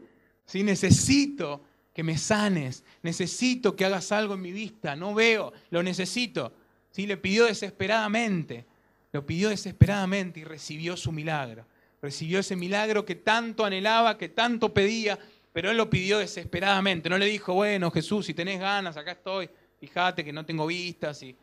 ¿Sí? 0.45 0.63
Necesito 0.63 1.61
que 1.93 2.03
me 2.03 2.17
sanes, 2.17 2.85
necesito 3.01 3.75
que 3.75 3.83
hagas 3.83 4.13
algo 4.13 4.35
en 4.35 4.41
mi 4.41 4.53
vista, 4.53 4.95
no 4.95 5.13
veo, 5.13 5.51
lo 5.71 5.83
necesito. 5.83 6.53
¿Sí? 6.89 7.05
Le 7.05 7.17
pidió 7.17 7.47
desesperadamente. 7.47 8.65
Lo 9.13 9.25
pidió 9.25 9.49
desesperadamente 9.49 10.39
y 10.39 10.43
recibió 10.43 10.97
su 10.97 11.11
milagro. 11.11 11.65
Recibió 12.01 12.39
ese 12.39 12.55
milagro 12.55 13.05
que 13.05 13.15
tanto 13.15 13.63
anhelaba, 13.63 14.17
que 14.17 14.27
tanto 14.27 14.73
pedía, 14.73 15.17
pero 15.53 15.69
él 15.69 15.77
lo 15.77 15.87
pidió 15.89 16.17
desesperadamente. 16.17 17.09
No 17.09 17.17
le 17.19 17.27
dijo, 17.27 17.53
bueno, 17.53 17.91
Jesús, 17.91 18.25
si 18.25 18.33
tenés 18.33 18.59
ganas, 18.59 18.97
acá 18.97 19.11
estoy. 19.11 19.49
Fíjate 19.79 20.25
que 20.25 20.33
no 20.33 20.45
tengo 20.45 20.65
vistas. 20.65 21.19
Si, 21.19 21.35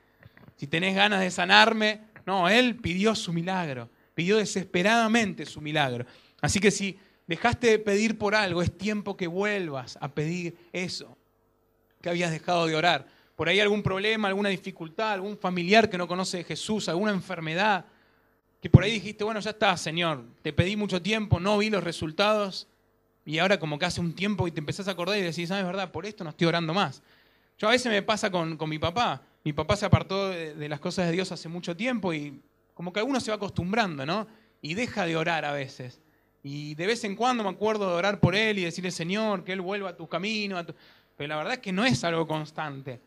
si 0.57 0.67
tenés 0.67 0.97
ganas 0.97 1.21
de 1.21 1.31
sanarme. 1.31 2.01
No, 2.27 2.49
él 2.49 2.75
pidió 2.77 3.15
su 3.15 3.33
milagro. 3.33 3.89
Pidió 4.15 4.39
desesperadamente 4.39 5.47
su 5.47 5.61
milagro. 5.61 6.05
Así 6.41 6.59
que 6.59 6.73
si 6.73 6.99
dejaste 7.29 7.69
de 7.69 7.79
pedir 7.79 8.19
por 8.19 8.35
algo, 8.35 8.63
es 8.63 8.77
tiempo 8.77 9.17
que 9.17 9.29
vuelvas 9.29 9.97
a 10.01 10.09
pedir 10.09 10.57
eso 10.73 11.17
que 12.03 12.11
habías 12.11 12.33
dejado 12.33 12.67
de 12.67 12.75
orar 12.75 13.20
por 13.41 13.49
ahí 13.49 13.59
algún 13.59 13.83
problema, 13.83 14.29
alguna 14.29 14.51
dificultad, 14.51 15.13
algún 15.13 15.39
familiar 15.39 15.89
que 15.89 15.97
no 15.97 16.07
conoce 16.07 16.37
de 16.37 16.45
Jesús, 16.45 16.91
alguna 16.91 17.13
enfermedad, 17.13 17.87
que 18.61 18.69
por 18.69 18.83
ahí 18.83 18.93
dijiste, 18.93 19.25
bueno, 19.25 19.41
ya 19.41 19.49
está, 19.49 19.75
Señor, 19.79 20.23
te 20.43 20.53
pedí 20.53 20.77
mucho 20.77 21.01
tiempo, 21.01 21.41
no 21.41 21.57
vi 21.57 21.71
los 21.71 21.83
resultados, 21.83 22.69
y 23.25 23.39
ahora 23.39 23.59
como 23.59 23.79
que 23.79 23.87
hace 23.87 24.03
un 24.03 24.13
tiempo 24.13 24.47
y 24.47 24.51
te 24.51 24.61
empezás 24.61 24.89
a 24.89 24.91
acordar 24.91 25.17
y 25.17 25.23
decís, 25.23 25.49
¿sabes 25.49 25.65
verdad? 25.65 25.91
Por 25.91 26.05
esto 26.05 26.23
no 26.23 26.29
estoy 26.29 26.49
orando 26.49 26.75
más. 26.75 27.03
Yo 27.59 27.67
a 27.67 27.71
veces 27.71 27.91
me 27.91 28.03
pasa 28.03 28.31
con, 28.31 28.59
mi 28.69 28.79
papá, 28.79 29.23
mi 29.43 29.55
papá 29.55 29.75
se 29.75 29.87
apartó 29.87 30.29
de, 30.29 30.69
las 30.69 30.79
cosas 30.79 31.07
de 31.07 31.13
Dios 31.13 31.33
hace 31.33 31.49
mucho 31.49 31.75
tiempo 31.75 32.13
y 32.13 32.39
como 32.75 32.93
que 32.93 33.03
uno 33.03 33.21
se 33.21 33.31
va 33.31 33.37
acostumbrando, 33.37 34.05
¿no? 34.05 34.27
Y 34.61 34.75
deja 34.75 35.07
de 35.07 35.17
orar 35.17 35.47
a 35.47 35.53
veces. 35.53 35.99
Y 36.43 36.75
de 36.75 36.87
vez 36.87 37.05
en 37.05 37.17
cuando 37.17 37.43
me 37.43 37.49
acuerdo 37.49 37.89
de 37.89 37.95
orar 37.95 38.21
por 38.21 38.35
él 38.35 38.59
y 38.59 38.65
decirle, 38.65 38.91
Señor, 38.91 39.45
que 39.45 39.55
Él 39.55 39.63
vuelva 39.63 39.89
a 39.89 39.97
tus 39.97 40.11
caminos. 40.11 40.67
Pero 41.17 41.29
la 41.29 41.37
verdad 41.37 41.55
es 41.55 41.61
que 41.61 41.73
no 41.73 41.87
es 41.87 42.05
algo 42.05 42.27
constante. 42.27 43.01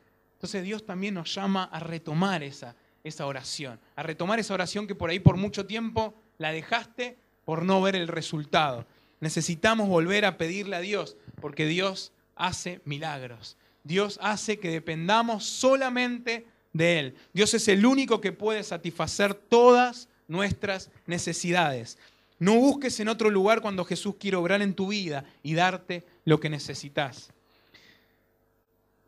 Entonces 0.43 0.65
Dios 0.65 0.85
también 0.85 1.13
nos 1.13 1.33
llama 1.33 1.63
a 1.71 1.79
retomar 1.79 2.43
esa, 2.43 2.75
esa 3.01 3.25
oración, 3.27 3.79
a 3.95 4.03
retomar 4.03 4.41
esa 4.41 4.53
oración 4.53 4.87
que 4.87 4.93
por 4.93 5.09
ahí 5.09 5.17
por 5.17 5.37
mucho 5.37 5.65
tiempo 5.65 6.13
la 6.37 6.51
dejaste 6.51 7.15
por 7.45 7.63
no 7.63 7.81
ver 7.81 7.95
el 7.95 8.09
resultado. 8.09 8.85
Necesitamos 9.21 9.87
volver 9.87 10.25
a 10.25 10.37
pedirle 10.37 10.75
a 10.75 10.81
Dios, 10.81 11.15
porque 11.39 11.65
Dios 11.65 12.11
hace 12.35 12.81
milagros. 12.83 13.55
Dios 13.85 14.19
hace 14.21 14.59
que 14.59 14.69
dependamos 14.69 15.45
solamente 15.45 16.45
de 16.73 16.99
Él. 16.99 17.15
Dios 17.31 17.53
es 17.53 17.69
el 17.69 17.85
único 17.85 18.19
que 18.19 18.33
puede 18.33 18.63
satisfacer 18.63 19.33
todas 19.33 20.09
nuestras 20.27 20.91
necesidades. 21.05 21.97
No 22.37 22.55
busques 22.55 22.99
en 22.99 23.07
otro 23.07 23.29
lugar 23.29 23.61
cuando 23.61 23.85
Jesús 23.85 24.15
quiere 24.19 24.35
obrar 24.35 24.61
en 24.61 24.73
tu 24.73 24.89
vida 24.89 25.23
y 25.41 25.53
darte 25.53 26.03
lo 26.25 26.41
que 26.41 26.49
necesitas. 26.49 27.31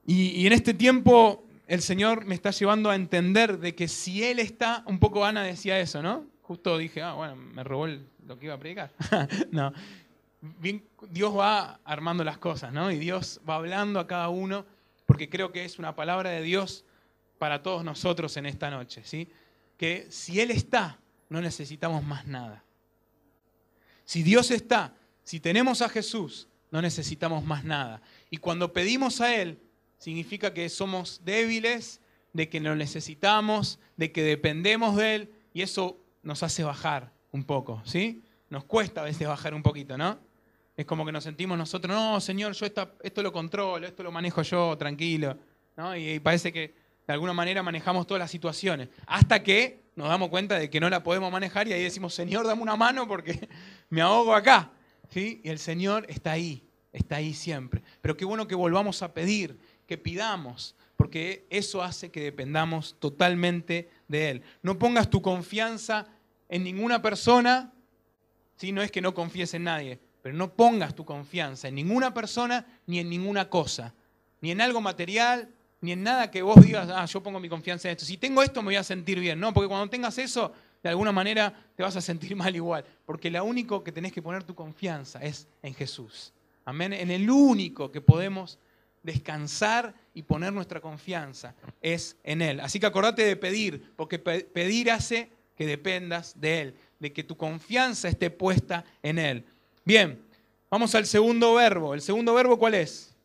Y, 0.05 0.45
en 0.45 0.53
este 0.53 0.74
tiempo 0.74 1.43
el 1.67 1.81
Señor 1.81 2.25
me 2.25 2.35
está 2.35 2.51
llevando 2.51 2.91
a 2.91 2.95
entender 2.95 3.57
de 3.57 3.74
que 3.74 3.88
si 3.88 4.24
Él 4.24 4.38
está, 4.39 4.83
un 4.85 5.00
poco 5.00 5.25
Ana 5.25 5.43
decía 5.43 5.79
eso, 5.79 6.03
¿no? 6.03 6.25
Justo 6.43 6.77
dije, 6.77 7.01
ah, 7.01 7.13
bueno, 7.13 7.35
me 7.35 7.63
robó 7.63 7.88
lo 7.88 8.38
que 8.38 8.45
iba 8.45 8.53
a 8.53 8.59
predicar. 8.59 8.91
no, 9.51 9.74
Dios 11.09 11.35
va 11.35 11.79
armando 11.83 12.24
las 12.24 12.38
cosas, 12.38 12.71
¿no? 12.71 12.91
Y 12.91 12.97
Dios 12.97 13.41
va 13.50 13.55
hablando 13.55 14.00
a 14.00 14.05
cada 14.05 14.29
uno, 14.29 14.65
porque 15.07 15.27
creo 15.27 15.51
que 15.51 15.65
es 15.65 15.79
una 15.79 15.95
palabra 15.95 16.29
de 16.29 16.43
Dios 16.43 16.85
para 17.39 17.63
todos 17.63 17.83
nosotros 17.83 18.38
en 18.38 18.45
esta 18.45 18.69
noche, 18.69 19.01
¿sí? 19.03 19.27
Que 19.77 20.05
si 20.12 20.39
Él 20.39 20.51
está, 20.51 21.00
no 21.29 21.41
necesitamos 21.41 22.03
más 22.03 22.27
nada. 22.27 22.63
Si 24.05 24.21
Dios 24.21 24.51
está, 24.51 24.93
si 25.24 25.39
tenemos 25.39 25.81
a 25.81 25.89
Jesús, 25.89 26.47
no 26.69 26.81
necesitamos 26.81 27.43
más 27.43 27.63
nada. 27.63 28.01
Y 28.29 28.38
cuando 28.38 28.71
pedimos 28.71 29.19
a 29.19 29.35
Él, 29.35 29.59
significa 29.98 30.54
que 30.54 30.70
somos 30.70 31.22
débiles, 31.24 32.02
de 32.34 32.50
que 32.50 32.60
lo 32.60 32.75
necesitamos, 32.75 33.80
de 33.96 34.12
que 34.12 34.22
dependemos 34.22 34.98
de 34.98 35.16
Él, 35.16 35.32
y 35.54 35.62
eso 35.62 35.98
nos 36.22 36.44
hace 36.44 36.64
bajar 36.64 37.14
un 37.32 37.46
poco, 37.46 37.82
¿sí? 37.86 38.24
Nos 38.50 38.66
cuesta 38.66 39.02
a 39.02 39.04
veces 39.06 39.28
bajar 39.28 39.54
un 39.54 39.64
poquito, 39.64 39.98
¿no? 39.98 40.20
Es 40.75 40.86
como 40.86 41.06
que 41.06 41.12
nos 41.12 41.24
sentimos 41.24 41.58
nosotros, 41.58 41.96
no, 41.96 42.20
Señor, 42.20 42.54
yo 42.54 42.66
esto 42.66 43.24
lo 43.24 43.32
controlo, 43.32 43.88
esto 43.88 44.04
lo 44.04 44.12
manejo 44.12 44.42
yo, 44.42 44.78
tranquilo, 44.78 45.38
¿no? 45.78 45.96
Y, 45.96 46.20
parece 46.20 46.52
que 46.52 46.75
de 47.08 47.14
alguna 47.14 47.34
manera 47.34 47.64
manejamos 47.64 48.06
todas 48.06 48.20
las 48.20 48.32
situaciones, 48.32 48.90
hasta 49.08 49.42
que 49.42 49.86
nos 49.96 50.10
damos 50.10 50.30
cuenta 50.30 50.60
de 50.60 50.70
que 50.70 50.80
no 50.82 50.90
la 50.90 51.04
podemos 51.04 51.32
manejar 51.32 51.68
y 51.68 51.74
ahí 51.74 51.84
decimos, 51.84 52.14
Señor, 52.14 52.46
dame 52.46 52.62
una 52.62 52.75
mano 52.75 53.08
porque 53.08 53.48
me 53.90 54.02
ahogo 54.02 54.36
acá, 54.36 54.72
¿sí? 55.10 55.40
Y 55.44 55.50
el 55.50 55.60
Señor 55.60 56.06
está 56.10 56.34
ahí, 56.34 56.68
está 56.92 57.18
ahí 57.18 57.34
siempre. 57.34 57.82
Pero 58.02 58.18
qué 58.18 58.25
bueno 58.25 58.48
que 58.48 58.56
volvamos 58.56 59.02
a 59.02 59.14
pedir, 59.14 59.58
que 59.88 59.98
pidamos, 59.98 60.75
porque 60.98 61.46
eso 61.50 61.84
hace 61.84 62.12
que 62.12 62.22
dependamos 62.22 62.96
totalmente 63.00 63.89
de 64.08 64.30
Él. 64.30 64.42
No 64.62 64.80
pongas 64.80 65.10
tu 65.10 65.22
confianza 65.22 66.08
en 66.50 66.63
ninguna 66.63 67.01
persona, 67.01 67.74
si 68.56 68.72
no 68.72 68.82
es 68.82 68.92
que 68.92 69.01
no 69.01 69.13
confíes 69.13 69.54
en 69.54 69.65
nadie, 69.65 70.00
pero 70.22 70.36
no 70.36 70.54
pongas 70.54 70.96
tu 70.96 71.06
confianza 71.06 71.68
en 71.68 71.75
ninguna 71.75 72.13
persona 72.13 72.65
ni 72.88 73.00
en 73.00 73.10
ninguna 73.10 73.50
cosa, 73.50 73.94
ni 74.42 74.51
en 74.51 74.62
algo 74.62 74.82
material, 74.82 75.50
ni 75.82 75.92
en 75.92 76.04
nada 76.04 76.32
que 76.32 76.42
vos 76.42 76.60
digas, 76.62 76.89
ah, 76.89 77.06
yo 77.06 77.22
pongo 77.22 77.39
mi 77.39 77.50
confianza 77.50 77.88
en 77.88 77.94
esto. 77.94 78.06
Si 78.06 78.18
tengo 78.18 78.42
esto 78.42 78.62
me 78.62 78.70
voy 78.70 78.75
a 78.75 78.84
sentir 78.84 79.20
bien, 79.20 79.39
no, 79.39 79.54
porque 79.54 79.68
cuando 79.68 79.89
tengas 79.89 80.18
eso, 80.18 80.51
de 80.82 80.89
alguna 80.89 81.12
manera 81.12 81.54
te 81.75 81.84
vas 81.84 81.96
a 81.96 82.01
sentir 82.01 82.36
mal 82.38 82.56
igual, 82.56 82.86
porque 83.06 83.30
lo 83.30 83.44
único 83.44 83.84
que 83.84 83.92
tenés 83.92 84.12
que 84.12 84.22
poner 84.22 84.44
tu 84.44 84.56
confianza 84.56 85.22
es 85.22 85.48
en 85.62 85.74
Jesús. 85.74 86.34
Amén, 86.63 86.94
en 86.94 87.12
el 87.12 87.30
único 87.30 87.92
que 87.92 88.01
podemos 88.01 88.58
descansar 89.05 89.93
y 90.13 90.24
poner 90.24 90.51
nuestra 90.51 90.81
confianza 90.81 91.53
es 91.81 92.17
en 92.24 92.41
Él. 92.41 92.59
Así 92.59 92.79
que 92.79 92.88
acordate 92.88 93.24
de 93.24 93.35
pedir, 93.35 93.93
porque 93.95 94.17
pedir 94.19 94.91
hace 94.91 95.31
que 95.55 95.67
dependas 95.67 96.39
de 96.39 96.62
Él, 96.62 96.75
de 97.00 97.13
que 97.13 97.24
tu 97.24 97.38
confianza 97.38 98.09
esté 98.09 98.31
puesta 98.31 98.83
en 99.03 99.19
Él. 99.19 99.45
Bien, 99.85 100.21
vamos 100.69 100.95
al 100.95 101.05
segundo 101.05 101.53
verbo. 101.53 101.93
¿El 101.93 102.01
segundo 102.01 102.33
verbo 102.33 102.57
cuál 102.57 102.74
es? 102.74 103.15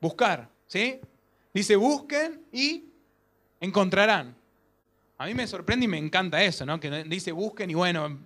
Buscar, 0.00 0.48
¿sí? 0.66 1.00
Dice, 1.52 1.76
busquen 1.76 2.40
y 2.52 2.84
encontrarán. 3.60 4.34
A 5.18 5.26
mí 5.26 5.34
me 5.34 5.46
sorprende 5.46 5.84
y 5.84 5.88
me 5.88 5.98
encanta 5.98 6.42
eso, 6.42 6.64
¿no? 6.64 6.80
Que 6.80 7.04
dice 7.04 7.32
busquen 7.32 7.70
y 7.70 7.74
bueno, 7.74 8.18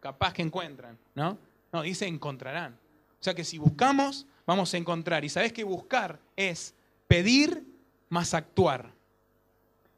capaz 0.00 0.32
que 0.32 0.42
encuentran, 0.42 0.98
¿no? 1.14 1.38
No, 1.72 1.82
dice 1.82 2.06
encontrarán. 2.06 2.78
O 3.20 3.24
sea 3.24 3.34
que 3.34 3.44
si 3.44 3.58
buscamos, 3.58 4.26
vamos 4.46 4.72
a 4.72 4.76
encontrar. 4.76 5.24
Y 5.24 5.28
sabes 5.28 5.52
que 5.52 5.64
buscar 5.64 6.18
es 6.36 6.74
pedir 7.06 7.64
más 8.08 8.32
actuar. 8.34 8.92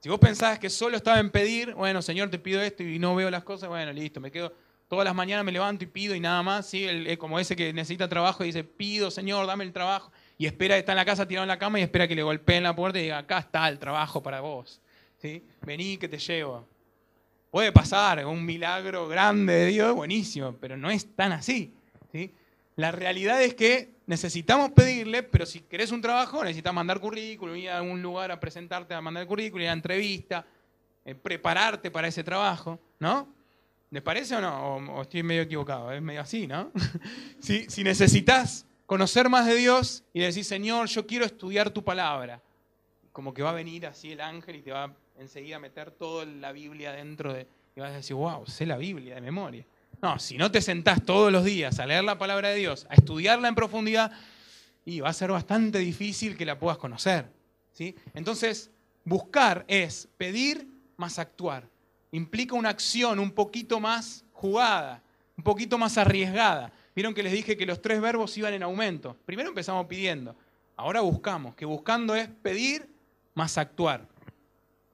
Si 0.00 0.08
vos 0.08 0.18
pensabas 0.18 0.58
que 0.58 0.70
solo 0.70 0.96
estaba 0.96 1.18
en 1.18 1.30
pedir, 1.30 1.74
bueno, 1.74 2.02
Señor, 2.02 2.30
te 2.30 2.38
pido 2.38 2.60
esto 2.62 2.82
y 2.82 2.98
no 2.98 3.14
veo 3.14 3.30
las 3.30 3.44
cosas, 3.44 3.68
bueno, 3.68 3.92
listo, 3.92 4.20
me 4.20 4.30
quedo 4.30 4.52
todas 4.88 5.04
las 5.04 5.14
mañanas 5.14 5.44
me 5.44 5.52
levanto 5.52 5.84
y 5.84 5.86
pido 5.86 6.14
y 6.14 6.20
nada 6.20 6.42
más, 6.42 6.66
¿sí? 6.66 6.86
como 7.18 7.38
ese 7.38 7.54
que 7.54 7.72
necesita 7.72 8.08
trabajo 8.08 8.42
y 8.42 8.46
dice, 8.46 8.64
pido, 8.64 9.10
Señor, 9.10 9.46
dame 9.46 9.64
el 9.64 9.72
trabajo. 9.72 10.10
Y 10.38 10.46
espera, 10.46 10.76
está 10.78 10.92
en 10.92 10.96
la 10.96 11.04
casa 11.04 11.28
tirado 11.28 11.44
en 11.44 11.48
la 11.48 11.58
cama 11.58 11.78
y 11.78 11.82
espera 11.82 12.08
que 12.08 12.14
le 12.14 12.22
golpeen 12.22 12.62
la 12.62 12.74
puerta 12.74 12.98
y 12.98 13.02
diga, 13.02 13.18
acá 13.18 13.38
está 13.38 13.68
el 13.68 13.78
trabajo 13.78 14.22
para 14.22 14.40
vos. 14.40 14.80
¿sí? 15.18 15.44
Vení 15.62 15.98
que 15.98 16.08
te 16.08 16.18
llevo. 16.18 16.66
Puede 17.50 17.72
pasar, 17.72 18.24
un 18.26 18.44
milagro 18.44 19.08
grande 19.08 19.52
de 19.52 19.66
Dios, 19.66 19.94
buenísimo, 19.94 20.56
pero 20.58 20.76
no 20.76 20.90
es 20.90 21.14
tan 21.14 21.32
así. 21.32 21.72
¿sí? 22.12 22.32
La 22.76 22.90
realidad 22.90 23.42
es 23.42 23.54
que 23.54 23.90
necesitamos 24.08 24.70
pedirle, 24.70 25.22
pero 25.22 25.44
si 25.44 25.60
querés 25.60 25.92
un 25.92 26.00
trabajo, 26.00 26.42
necesitas 26.42 26.72
mandar 26.72 26.98
currículum, 26.98 27.54
ir 27.54 27.68
a 27.68 27.76
algún 27.76 28.00
lugar 28.00 28.32
a 28.32 28.40
presentarte, 28.40 28.94
a 28.94 29.02
mandar 29.02 29.22
el 29.22 29.28
currículum, 29.28 29.62
ir 29.62 29.68
a 29.68 29.72
entrevista, 29.74 30.46
eh, 31.04 31.14
prepararte 31.14 31.90
para 31.90 32.08
ese 32.08 32.24
trabajo, 32.24 32.80
¿no? 32.98 33.28
¿Les 33.90 34.02
parece 34.02 34.34
o 34.34 34.40
no? 34.40 34.76
O, 34.94 35.02
estoy 35.02 35.22
medio 35.22 35.42
equivocado, 35.42 35.92
es 35.92 36.00
medio 36.00 36.22
así, 36.22 36.46
¿no? 36.46 36.72
si, 37.38 37.68
si 37.68 37.84
necesitas 37.84 38.66
conocer 38.86 39.28
más 39.28 39.44
de 39.44 39.56
Dios 39.56 40.02
y 40.14 40.20
decir, 40.20 40.44
Señor, 40.44 40.88
yo 40.88 41.06
quiero 41.06 41.26
estudiar 41.26 41.68
tu 41.68 41.84
palabra, 41.84 42.40
como 43.12 43.34
que 43.34 43.42
va 43.42 43.50
a 43.50 43.54
venir 43.54 43.86
así 43.86 44.12
el 44.12 44.22
ángel 44.22 44.56
y 44.56 44.62
te 44.62 44.72
va 44.72 44.90
enseguida 45.18 45.56
a 45.56 45.60
meter 45.60 45.90
toda 45.90 46.24
la 46.24 46.52
Biblia 46.52 46.92
dentro 46.92 47.34
de... 47.34 47.46
Y 47.76 47.80
vas 47.80 47.90
a 47.90 47.96
decir, 47.96 48.16
wow, 48.16 48.46
sé 48.46 48.64
la 48.64 48.78
Biblia 48.78 49.16
de 49.16 49.20
memoria. 49.20 49.66
No, 50.00 50.18
si 50.18 50.38
no 50.38 50.50
te 50.50 50.60
sentás 50.60 51.04
todos 51.04 51.32
los 51.32 51.44
días 51.44 51.78
a 51.80 51.86
leer 51.86 52.04
la 52.04 52.18
palabra 52.18 52.50
de 52.50 52.56
Dios, 52.56 52.86
a 52.88 52.94
estudiarla 52.94 53.48
en 53.48 53.54
profundidad, 53.54 54.12
y 54.84 55.00
va 55.00 55.10
a 55.10 55.12
ser 55.12 55.30
bastante 55.30 55.78
difícil 55.78 56.36
que 56.36 56.46
la 56.46 56.58
puedas 56.58 56.78
conocer. 56.78 57.30
¿sí? 57.72 57.94
Entonces, 58.14 58.70
buscar 59.04 59.64
es 59.68 60.08
pedir 60.16 60.66
más 60.96 61.18
actuar. 61.18 61.68
Implica 62.12 62.54
una 62.54 62.70
acción 62.70 63.18
un 63.18 63.32
poquito 63.32 63.80
más 63.80 64.24
jugada, 64.32 65.02
un 65.36 65.44
poquito 65.44 65.76
más 65.76 65.98
arriesgada. 65.98 66.72
Vieron 66.94 67.12
que 67.12 67.22
les 67.22 67.32
dije 67.32 67.56
que 67.56 67.66
los 67.66 67.82
tres 67.82 68.00
verbos 68.00 68.36
iban 68.38 68.54
en 68.54 68.62
aumento. 68.62 69.16
Primero 69.26 69.50
empezamos 69.50 69.86
pidiendo, 69.86 70.34
ahora 70.76 71.00
buscamos, 71.00 71.54
que 71.54 71.66
buscando 71.66 72.14
es 72.14 72.28
pedir 72.28 72.88
más 73.34 73.58
actuar. 73.58 74.08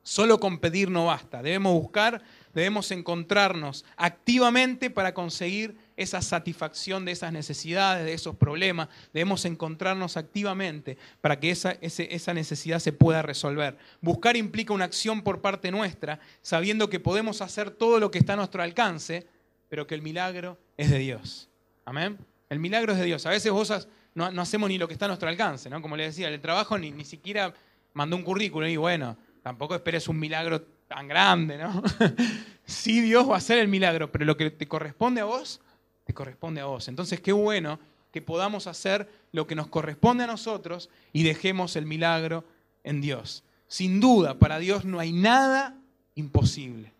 Solo 0.02 0.40
con 0.40 0.58
pedir 0.58 0.90
no 0.90 1.06
basta, 1.06 1.40
debemos 1.40 1.72
buscar, 1.72 2.20
debemos 2.54 2.90
encontrarnos 2.90 3.84
activamente 3.96 4.90
para 4.90 5.12
conseguir 5.12 5.76
esa 5.96 6.22
satisfacción 6.22 7.04
de 7.04 7.12
esas 7.12 7.32
necesidades, 7.32 8.04
de 8.04 8.14
esos 8.14 8.36
problemas. 8.36 8.88
Debemos 9.12 9.44
encontrarnos 9.44 10.16
activamente 10.16 10.96
para 11.20 11.38
que 11.38 11.50
esa, 11.50 11.72
esa 11.80 12.34
necesidad 12.34 12.78
se 12.78 12.92
pueda 12.92 13.22
resolver. 13.22 13.76
Buscar 14.00 14.36
implica 14.36 14.72
una 14.72 14.84
acción 14.84 15.22
por 15.22 15.40
parte 15.40 15.70
nuestra, 15.70 16.20
sabiendo 16.42 16.88
que 16.88 17.00
podemos 17.00 17.42
hacer 17.42 17.70
todo 17.70 18.00
lo 18.00 18.10
que 18.10 18.18
está 18.18 18.34
a 18.34 18.36
nuestro 18.36 18.62
alcance, 18.62 19.26
pero 19.68 19.86
que 19.86 19.94
el 19.94 20.02
milagro 20.02 20.58
es 20.76 20.90
de 20.90 20.98
Dios. 20.98 21.48
Amén. 21.84 22.18
El 22.48 22.58
milagro 22.58 22.92
es 22.92 22.98
de 22.98 23.04
Dios. 23.04 23.26
A 23.26 23.30
veces 23.30 23.50
vos 23.50 23.88
no, 24.14 24.26
hacemos 24.40 24.68
ni 24.68 24.78
lo 24.78 24.86
que 24.86 24.94
está 24.94 25.06
a 25.06 25.08
nuestro 25.08 25.28
alcance, 25.28 25.68
¿no? 25.68 25.82
Como 25.82 25.96
le 25.96 26.04
decía, 26.04 26.28
el 26.28 26.40
trabajo 26.40 26.78
ni, 26.78 26.90
ni 26.92 27.04
siquiera 27.04 27.52
mandó 27.92 28.16
un 28.16 28.22
currículum 28.22 28.68
y 28.68 28.76
bueno, 28.76 29.16
tampoco 29.42 29.74
esperes 29.74 30.08
un 30.08 30.18
milagro 30.18 30.64
tan 30.88 31.08
grande, 31.08 31.58
¿no? 31.58 31.82
sí, 32.64 33.00
Dios 33.00 33.28
va 33.28 33.34
a 33.34 33.38
hacer 33.38 33.58
el 33.58 33.68
milagro, 33.68 34.10
pero 34.10 34.24
lo 34.24 34.36
que 34.36 34.50
te 34.50 34.66
corresponde 34.66 35.20
a 35.20 35.24
vos, 35.24 35.60
te 36.04 36.14
corresponde 36.14 36.60
a 36.60 36.66
vos. 36.66 36.88
Entonces, 36.88 37.20
qué 37.20 37.32
bueno 37.32 37.78
que 38.12 38.22
podamos 38.22 38.66
hacer 38.66 39.08
lo 39.32 39.46
que 39.46 39.54
nos 39.54 39.66
corresponde 39.66 40.24
a 40.24 40.28
nosotros 40.28 40.88
y 41.12 41.24
dejemos 41.24 41.76
el 41.76 41.86
milagro 41.86 42.44
en 42.84 43.00
Dios. 43.00 43.42
Sin 43.66 44.00
duda, 44.00 44.38
para 44.38 44.58
Dios 44.58 44.84
no 44.84 45.00
hay 45.00 45.12
nada 45.12 45.76
imposible. 46.14 46.92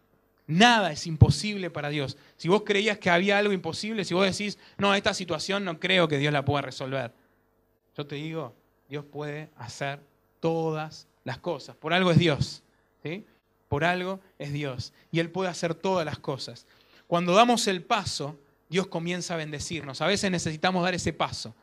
Nada 0.47 0.93
es 0.93 1.07
imposible 1.07 1.71
para 1.71 1.89
Dios. 1.89 2.19
Si 2.37 2.49
vos 2.49 2.65
creías 2.67 2.99
que 2.99 3.11
había 3.11 3.39
algo 3.39 3.53
imposible, 3.53 4.05
si 4.05 4.13
vos 4.13 4.27
decís, 4.27 4.59
no, 4.77 4.95
esta 4.95 5.15
situación 5.15 5.65
no 5.65 5.79
creo 5.79 6.09
que 6.09 6.19
Dios 6.19 6.33
la 6.33 6.45
pueda 6.45 6.63
resolver. 6.63 7.13
Yo 7.97 8.07
te 8.07 8.17
digo, 8.17 8.55
Dios 8.89 9.05
puede 9.05 9.51
hacer 9.57 10.01
todas 10.41 11.07
las 11.23 11.39
cosas. 11.39 11.77
Por 11.77 11.95
algo 11.95 12.11
es 12.11 12.19
Dios. 12.19 12.63
¿sí? 13.03 13.25
Por 13.75 13.85
algo 13.85 14.21
es 14.39 14.53
Dios. 14.53 14.93
Y 15.11 15.19
Él 15.19 15.33
puede 15.33 15.51
hacer 15.51 15.75
todas 15.75 16.07
las 16.07 16.21
cosas. 16.21 16.65
Cuando 17.09 17.35
damos 17.35 17.67
el 17.67 17.83
paso, 17.83 18.39
Dios 18.69 18.87
comienza 18.87 19.35
a 19.35 19.37
bendecirnos. 19.37 20.01
A 20.01 20.07
veces 20.07 20.31
necesitamos 20.31 20.85
dar 20.85 20.95
ese 20.95 21.13
paso. 21.13 21.57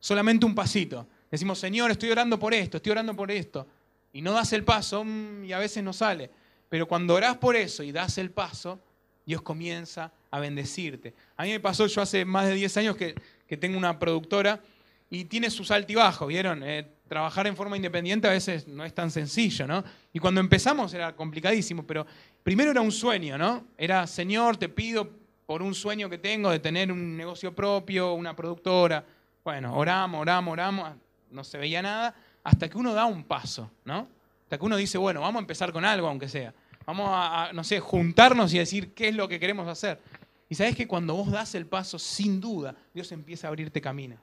Solamente 0.00 0.44
un 0.44 0.56
pasito. 0.56 1.06
Decimos, 1.30 1.60
Señor, 1.60 1.92
estoy 1.92 2.10
orando 2.10 2.36
por 2.36 2.52
esto, 2.52 2.78
estoy 2.78 2.90
orando 2.90 3.14
por 3.14 3.30
esto. 3.30 3.64
Y 4.12 4.22
no 4.22 4.32
das 4.32 4.52
el 4.52 4.64
paso 4.64 5.04
mm, 5.04 5.44
y 5.44 5.52
a 5.52 5.60
veces 5.60 5.84
no 5.84 5.92
sale. 5.92 6.32
Pero 6.68 6.88
cuando 6.88 7.14
orás 7.14 7.36
por 7.36 7.54
eso 7.54 7.84
y 7.84 7.92
das 7.92 8.18
el 8.18 8.32
paso, 8.32 8.80
Dios 9.24 9.40
comienza 9.42 10.10
a 10.32 10.40
bendecirte. 10.40 11.14
A 11.36 11.44
mí 11.44 11.50
me 11.50 11.60
pasó, 11.60 11.86
yo 11.86 12.02
hace 12.02 12.24
más 12.24 12.48
de 12.48 12.54
10 12.54 12.76
años 12.78 12.96
que, 12.96 13.14
tengo 13.56 13.78
una 13.78 14.00
productora 14.00 14.60
y 15.08 15.26
tiene 15.26 15.48
sus 15.48 15.70
altibajos, 15.70 16.26
¿vieron? 16.26 16.64
Eh, 16.64 16.88
trabajar 17.12 17.46
en 17.46 17.54
forma 17.54 17.76
independiente 17.76 18.26
a 18.26 18.30
veces 18.30 18.66
no 18.66 18.86
es 18.86 18.94
tan 18.94 19.10
sencillo, 19.10 19.66
¿no? 19.66 19.84
Y 20.14 20.18
cuando 20.18 20.40
empezamos 20.40 20.94
era 20.94 21.14
complicadísimo, 21.14 21.86
pero 21.86 22.06
primero 22.42 22.70
era 22.70 22.80
un 22.80 22.90
sueño, 22.90 23.36
¿no? 23.36 23.66
Era, 23.76 24.06
Señor, 24.06 24.56
te 24.56 24.70
pido 24.70 25.10
por 25.44 25.60
un 25.60 25.74
sueño 25.74 26.08
que 26.08 26.16
tengo 26.16 26.48
de 26.50 26.58
tener 26.58 26.90
un 26.90 27.14
negocio 27.14 27.54
propio, 27.54 28.14
una 28.14 28.34
productora. 28.34 29.04
Bueno, 29.44 29.76
oramos, 29.76 30.22
oramos, 30.22 30.52
oramos, 30.52 30.90
no 31.30 31.44
se 31.44 31.58
veía 31.58 31.82
nada, 31.82 32.14
hasta 32.42 32.70
que 32.70 32.78
uno 32.78 32.94
da 32.94 33.04
un 33.04 33.24
paso, 33.24 33.70
¿no? 33.84 34.08
Hasta 34.44 34.56
que 34.56 34.64
uno 34.64 34.78
dice, 34.78 34.96
bueno, 34.96 35.20
vamos 35.20 35.40
a 35.40 35.42
empezar 35.42 35.70
con 35.70 35.84
algo, 35.84 36.08
aunque 36.08 36.30
sea. 36.30 36.54
Vamos 36.86 37.10
a, 37.12 37.50
no 37.52 37.62
sé, 37.62 37.78
juntarnos 37.78 38.54
y 38.54 38.58
decir 38.58 38.94
qué 38.94 39.08
es 39.08 39.14
lo 39.14 39.28
que 39.28 39.38
queremos 39.38 39.68
hacer. 39.68 40.00
Y 40.48 40.54
sabes 40.54 40.74
que 40.74 40.88
cuando 40.88 41.14
vos 41.14 41.30
das 41.30 41.54
el 41.54 41.66
paso, 41.66 41.98
sin 41.98 42.40
duda, 42.40 42.74
Dios 42.94 43.12
empieza 43.12 43.48
a 43.48 43.50
abrirte 43.50 43.82
caminos. 43.82 44.18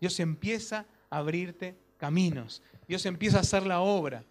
Dios 0.00 0.18
empieza 0.20 0.86
a 1.10 1.18
abrirte 1.18 1.76
caminos. 2.04 2.60
Dios 2.86 3.06
empieza 3.06 3.38
a 3.38 3.40
hacer 3.40 3.66
la 3.66 3.80
obra. 3.80 4.22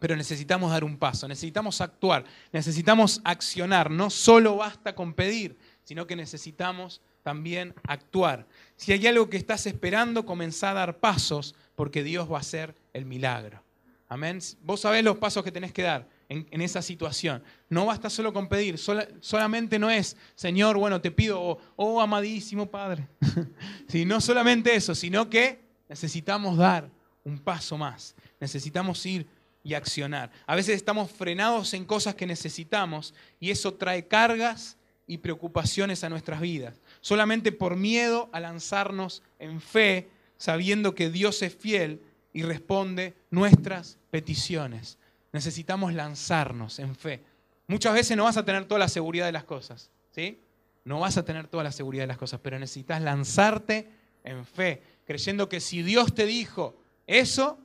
Pero 0.00 0.16
necesitamos 0.16 0.72
dar 0.72 0.82
un 0.82 0.96
paso, 0.96 1.28
necesitamos 1.28 1.80
actuar, 1.80 2.24
necesitamos 2.52 3.20
accionar. 3.22 3.88
No 3.88 4.10
solo 4.10 4.56
basta 4.56 4.96
con 4.96 5.14
pedir, 5.14 5.56
sino 5.84 6.08
que 6.08 6.16
necesitamos 6.16 7.00
también 7.22 7.72
actuar. 7.84 8.46
Si 8.76 8.92
hay 8.92 9.06
algo 9.06 9.30
que 9.30 9.36
estás 9.36 9.66
esperando, 9.66 10.26
comenzá 10.26 10.72
a 10.72 10.74
dar 10.74 10.98
pasos 10.98 11.54
porque 11.76 12.02
Dios 12.02 12.28
va 12.30 12.38
a 12.38 12.40
hacer 12.40 12.74
el 12.92 13.04
milagro. 13.04 13.62
Amén. 14.08 14.40
Vos 14.62 14.80
sabés 14.80 15.04
los 15.04 15.18
pasos 15.18 15.44
que 15.44 15.52
tenés 15.52 15.72
que 15.72 15.82
dar 15.82 16.08
en, 16.28 16.60
esa 16.60 16.82
situación. 16.82 17.44
No 17.68 17.86
basta 17.86 18.10
solo 18.10 18.32
con 18.32 18.48
pedir, 18.48 18.76
solamente 18.76 19.78
no 19.78 19.88
es, 19.88 20.16
Señor, 20.34 20.78
bueno, 20.78 21.00
te 21.00 21.12
pido, 21.12 21.58
oh, 21.76 22.00
amadísimo 22.00 22.68
Padre. 22.68 23.06
si 23.88 24.04
no 24.04 24.20
solamente 24.20 24.74
eso, 24.74 24.96
sino 24.96 25.30
que 25.30 25.67
necesitamos 25.88 26.56
dar 26.56 26.90
un 27.24 27.38
paso 27.38 27.76
más. 27.76 28.14
Necesitamos 28.40 29.04
ir 29.06 29.26
y 29.62 29.74
accionar. 29.74 30.30
A 30.46 30.56
veces 30.56 30.76
estamos 30.76 31.10
frenados 31.10 31.74
en 31.74 31.84
cosas 31.84 32.14
que 32.14 32.26
necesitamos 32.26 33.14
y 33.40 33.50
eso 33.50 33.74
trae 33.74 34.06
cargas 34.06 34.76
y 35.06 35.18
preocupaciones 35.18 36.04
a 36.04 36.08
nuestras 36.08 36.40
vidas. 36.40 36.80
Solamente 37.00 37.52
por 37.52 37.76
miedo 37.76 38.28
a 38.32 38.40
lanzarnos 38.40 39.22
en 39.38 39.60
fe, 39.60 40.10
sabiendo 40.36 40.94
que 40.94 41.10
Dios 41.10 41.42
es 41.42 41.54
fiel 41.54 42.02
y 42.32 42.42
responde 42.42 43.14
nuestras 43.30 43.98
peticiones. 44.10 44.98
Necesitamos 45.32 45.92
lanzarnos 45.94 46.78
en 46.78 46.94
fe. 46.94 47.24
Muchas 47.66 47.94
veces 47.94 48.16
no 48.16 48.24
vas 48.24 48.36
a 48.36 48.44
tener 48.44 48.64
toda 48.66 48.78
la 48.78 48.88
seguridad 48.88 49.26
de 49.26 49.32
las 49.32 49.44
cosas, 49.44 49.90
¿sí? 50.10 50.40
No 50.84 51.00
vas 51.00 51.18
a 51.18 51.24
tener 51.24 51.48
toda 51.48 51.64
la 51.64 51.72
seguridad 51.72 52.04
de 52.04 52.08
las 52.08 52.16
cosas, 52.16 52.40
pero 52.42 52.58
necesitas 52.58 53.02
lanzarte 53.02 53.90
en 54.24 54.44
fe, 54.46 54.82
creyendo 55.08 55.48
que 55.48 55.58
si 55.58 55.82
Dios 55.82 56.14
te 56.14 56.26
dijo 56.26 56.76
eso, 57.06 57.58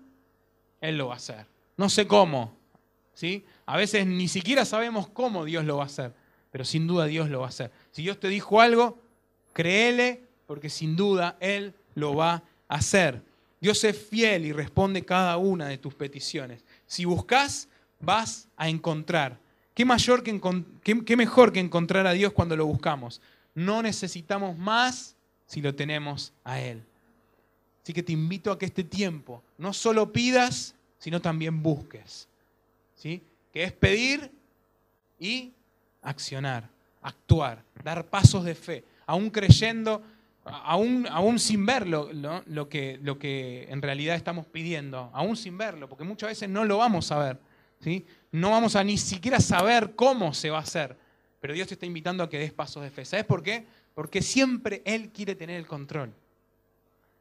Él 0.80 0.98
lo 0.98 1.08
va 1.08 1.16
a 1.16 1.18
hacer. 1.18 1.46
No 1.76 1.90
sé 1.90 2.08
cómo, 2.08 2.56
¿sí? 3.14 3.44
A 3.66 3.76
veces 3.76 4.08
ni 4.08 4.30
siquiera 4.30 4.64
sabemos 4.64 5.10
cómo 5.10 5.44
Dios 5.44 5.66
lo 5.66 5.76
va 5.76 5.84
a 5.84 5.88
hacer, 5.88 6.14
pero 6.52 6.64
sin 6.64 6.88
duda 6.88 7.06
Dios 7.06 7.30
lo 7.30 7.42
va 7.42 7.48
a 7.48 7.50
hacer. 7.50 7.70
Si 7.92 8.02
Dios 8.02 8.18
te 8.18 8.30
dijo 8.30 8.62
algo, 8.62 8.98
créele, 9.52 10.24
porque 10.48 10.70
sin 10.70 10.96
duda 10.96 11.36
Él 11.42 11.74
lo 11.96 12.16
va 12.16 12.44
a 12.70 12.76
hacer. 12.76 13.22
Dios 13.60 13.84
es 13.84 13.98
fiel 13.98 14.46
y 14.46 14.54
responde 14.54 15.04
cada 15.04 15.36
una 15.36 15.68
de 15.68 15.78
tus 15.78 15.94
peticiones. 15.96 16.64
Si 16.86 17.04
buscas, 17.04 17.68
vas 18.00 18.48
a 18.56 18.70
encontrar. 18.70 19.38
¿Qué, 19.74 19.84
mayor 19.84 20.24
que, 20.24 20.40
qué 20.82 21.18
mejor 21.18 21.52
que 21.52 21.60
encontrar 21.60 22.08
a 22.08 22.14
Dios 22.14 22.32
cuando 22.32 22.56
lo 22.56 22.66
buscamos? 22.66 23.20
No 23.54 23.82
necesitamos 23.82 24.58
más 24.58 25.18
si 25.46 25.62
lo 25.62 25.76
tenemos 25.76 26.32
a 26.46 26.62
Él. 26.62 26.86
Así 27.84 27.94
que 27.94 28.02
te 28.02 28.14
invito 28.14 28.52
a 28.52 28.58
que 28.58 28.66
este 28.66 28.84
tiempo 28.84 29.44
no 29.58 29.74
solo 29.74 30.12
pidas, 30.12 30.74
sino 30.98 31.22
también 31.22 31.62
busques. 31.62 32.30
¿sí? 32.96 33.22
Que 33.52 33.66
es 33.66 33.74
pedir 33.74 34.32
y 35.20 35.52
accionar, 36.02 36.70
actuar, 37.02 37.64
dar 37.84 38.06
pasos 38.06 38.46
de 38.46 38.56
fe, 38.56 38.86
aún 39.06 39.30
creyendo, 39.30 40.02
aún, 40.46 41.08
aún 41.12 41.40
sin 41.40 41.66
verlo 41.66 42.10
lo, 42.46 42.70
que, 42.70 43.00
lo 43.02 43.20
que 43.20 43.68
en 43.70 43.82
realidad 43.82 44.16
estamos 44.16 44.46
pidiendo, 44.46 45.12
aún 45.14 45.36
sin 45.36 45.58
verlo, 45.58 45.88
porque 45.90 46.06
muchas 46.06 46.30
veces 46.30 46.50
no 46.50 46.66
lo 46.66 46.78
vamos 46.78 47.12
a 47.12 47.20
ver. 47.20 47.40
¿sí? 47.82 48.06
no 48.34 48.50
vamos 48.50 48.76
a 48.76 48.84
ni 48.84 48.98
siquiera 48.98 49.40
saber 49.40 49.94
cómo 49.96 50.34
se 50.34 50.50
va 50.50 50.58
a 50.58 50.62
hacer, 50.62 50.98
pero 51.40 51.54
Dios 51.54 51.68
te 51.68 51.76
está 51.76 51.86
invitando 51.86 52.24
a 52.24 52.30
que 52.30 52.40
des 52.40 52.52
pasos 52.52 52.82
de 52.82 52.90
fe. 52.90 53.06
¿Sabes 53.06 53.26
por 53.26 53.44
qué? 53.44 53.66
Porque 53.94 54.22
siempre 54.22 54.82
Él 54.86 55.12
quiere 55.12 55.36
tener 55.36 55.58
el 55.58 55.68
control. 55.68 56.14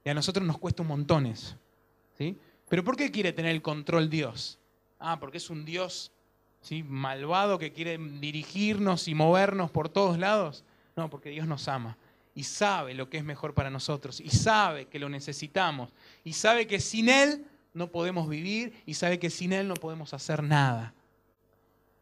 Y 0.04 0.10
a 0.10 0.14
nosotros 0.14 0.46
nos 0.46 0.58
cuesta 0.58 0.82
un 0.82 0.88
montones. 0.88 1.56
¿sí? 2.18 2.36
Pero 2.68 2.84
¿por 2.84 2.96
qué 2.96 3.10
quiere 3.10 3.32
tener 3.32 3.52
el 3.52 3.62
control 3.62 4.10
Dios? 4.10 4.58
Ah, 4.98 5.18
porque 5.20 5.38
es 5.38 5.50
un 5.50 5.64
Dios 5.64 6.12
¿sí? 6.60 6.82
malvado 6.82 7.58
que 7.58 7.72
quiere 7.72 7.98
dirigirnos 7.98 9.08
y 9.08 9.14
movernos 9.14 9.70
por 9.70 9.88
todos 9.88 10.18
lados. 10.18 10.64
No, 10.96 11.08
porque 11.08 11.30
Dios 11.30 11.46
nos 11.46 11.68
ama 11.68 11.96
y 12.34 12.44
sabe 12.44 12.94
lo 12.94 13.08
que 13.08 13.18
es 13.18 13.24
mejor 13.24 13.54
para 13.54 13.70
nosotros 13.70 14.20
y 14.20 14.30
sabe 14.30 14.86
que 14.86 14.98
lo 14.98 15.08
necesitamos 15.08 15.90
y 16.24 16.32
sabe 16.32 16.66
que 16.66 16.80
sin 16.80 17.08
Él 17.08 17.44
no 17.74 17.88
podemos 17.88 18.28
vivir 18.28 18.82
y 18.86 18.94
sabe 18.94 19.18
que 19.18 19.30
sin 19.30 19.52
Él 19.52 19.68
no 19.68 19.74
podemos 19.74 20.14
hacer 20.14 20.42
nada. 20.42 20.94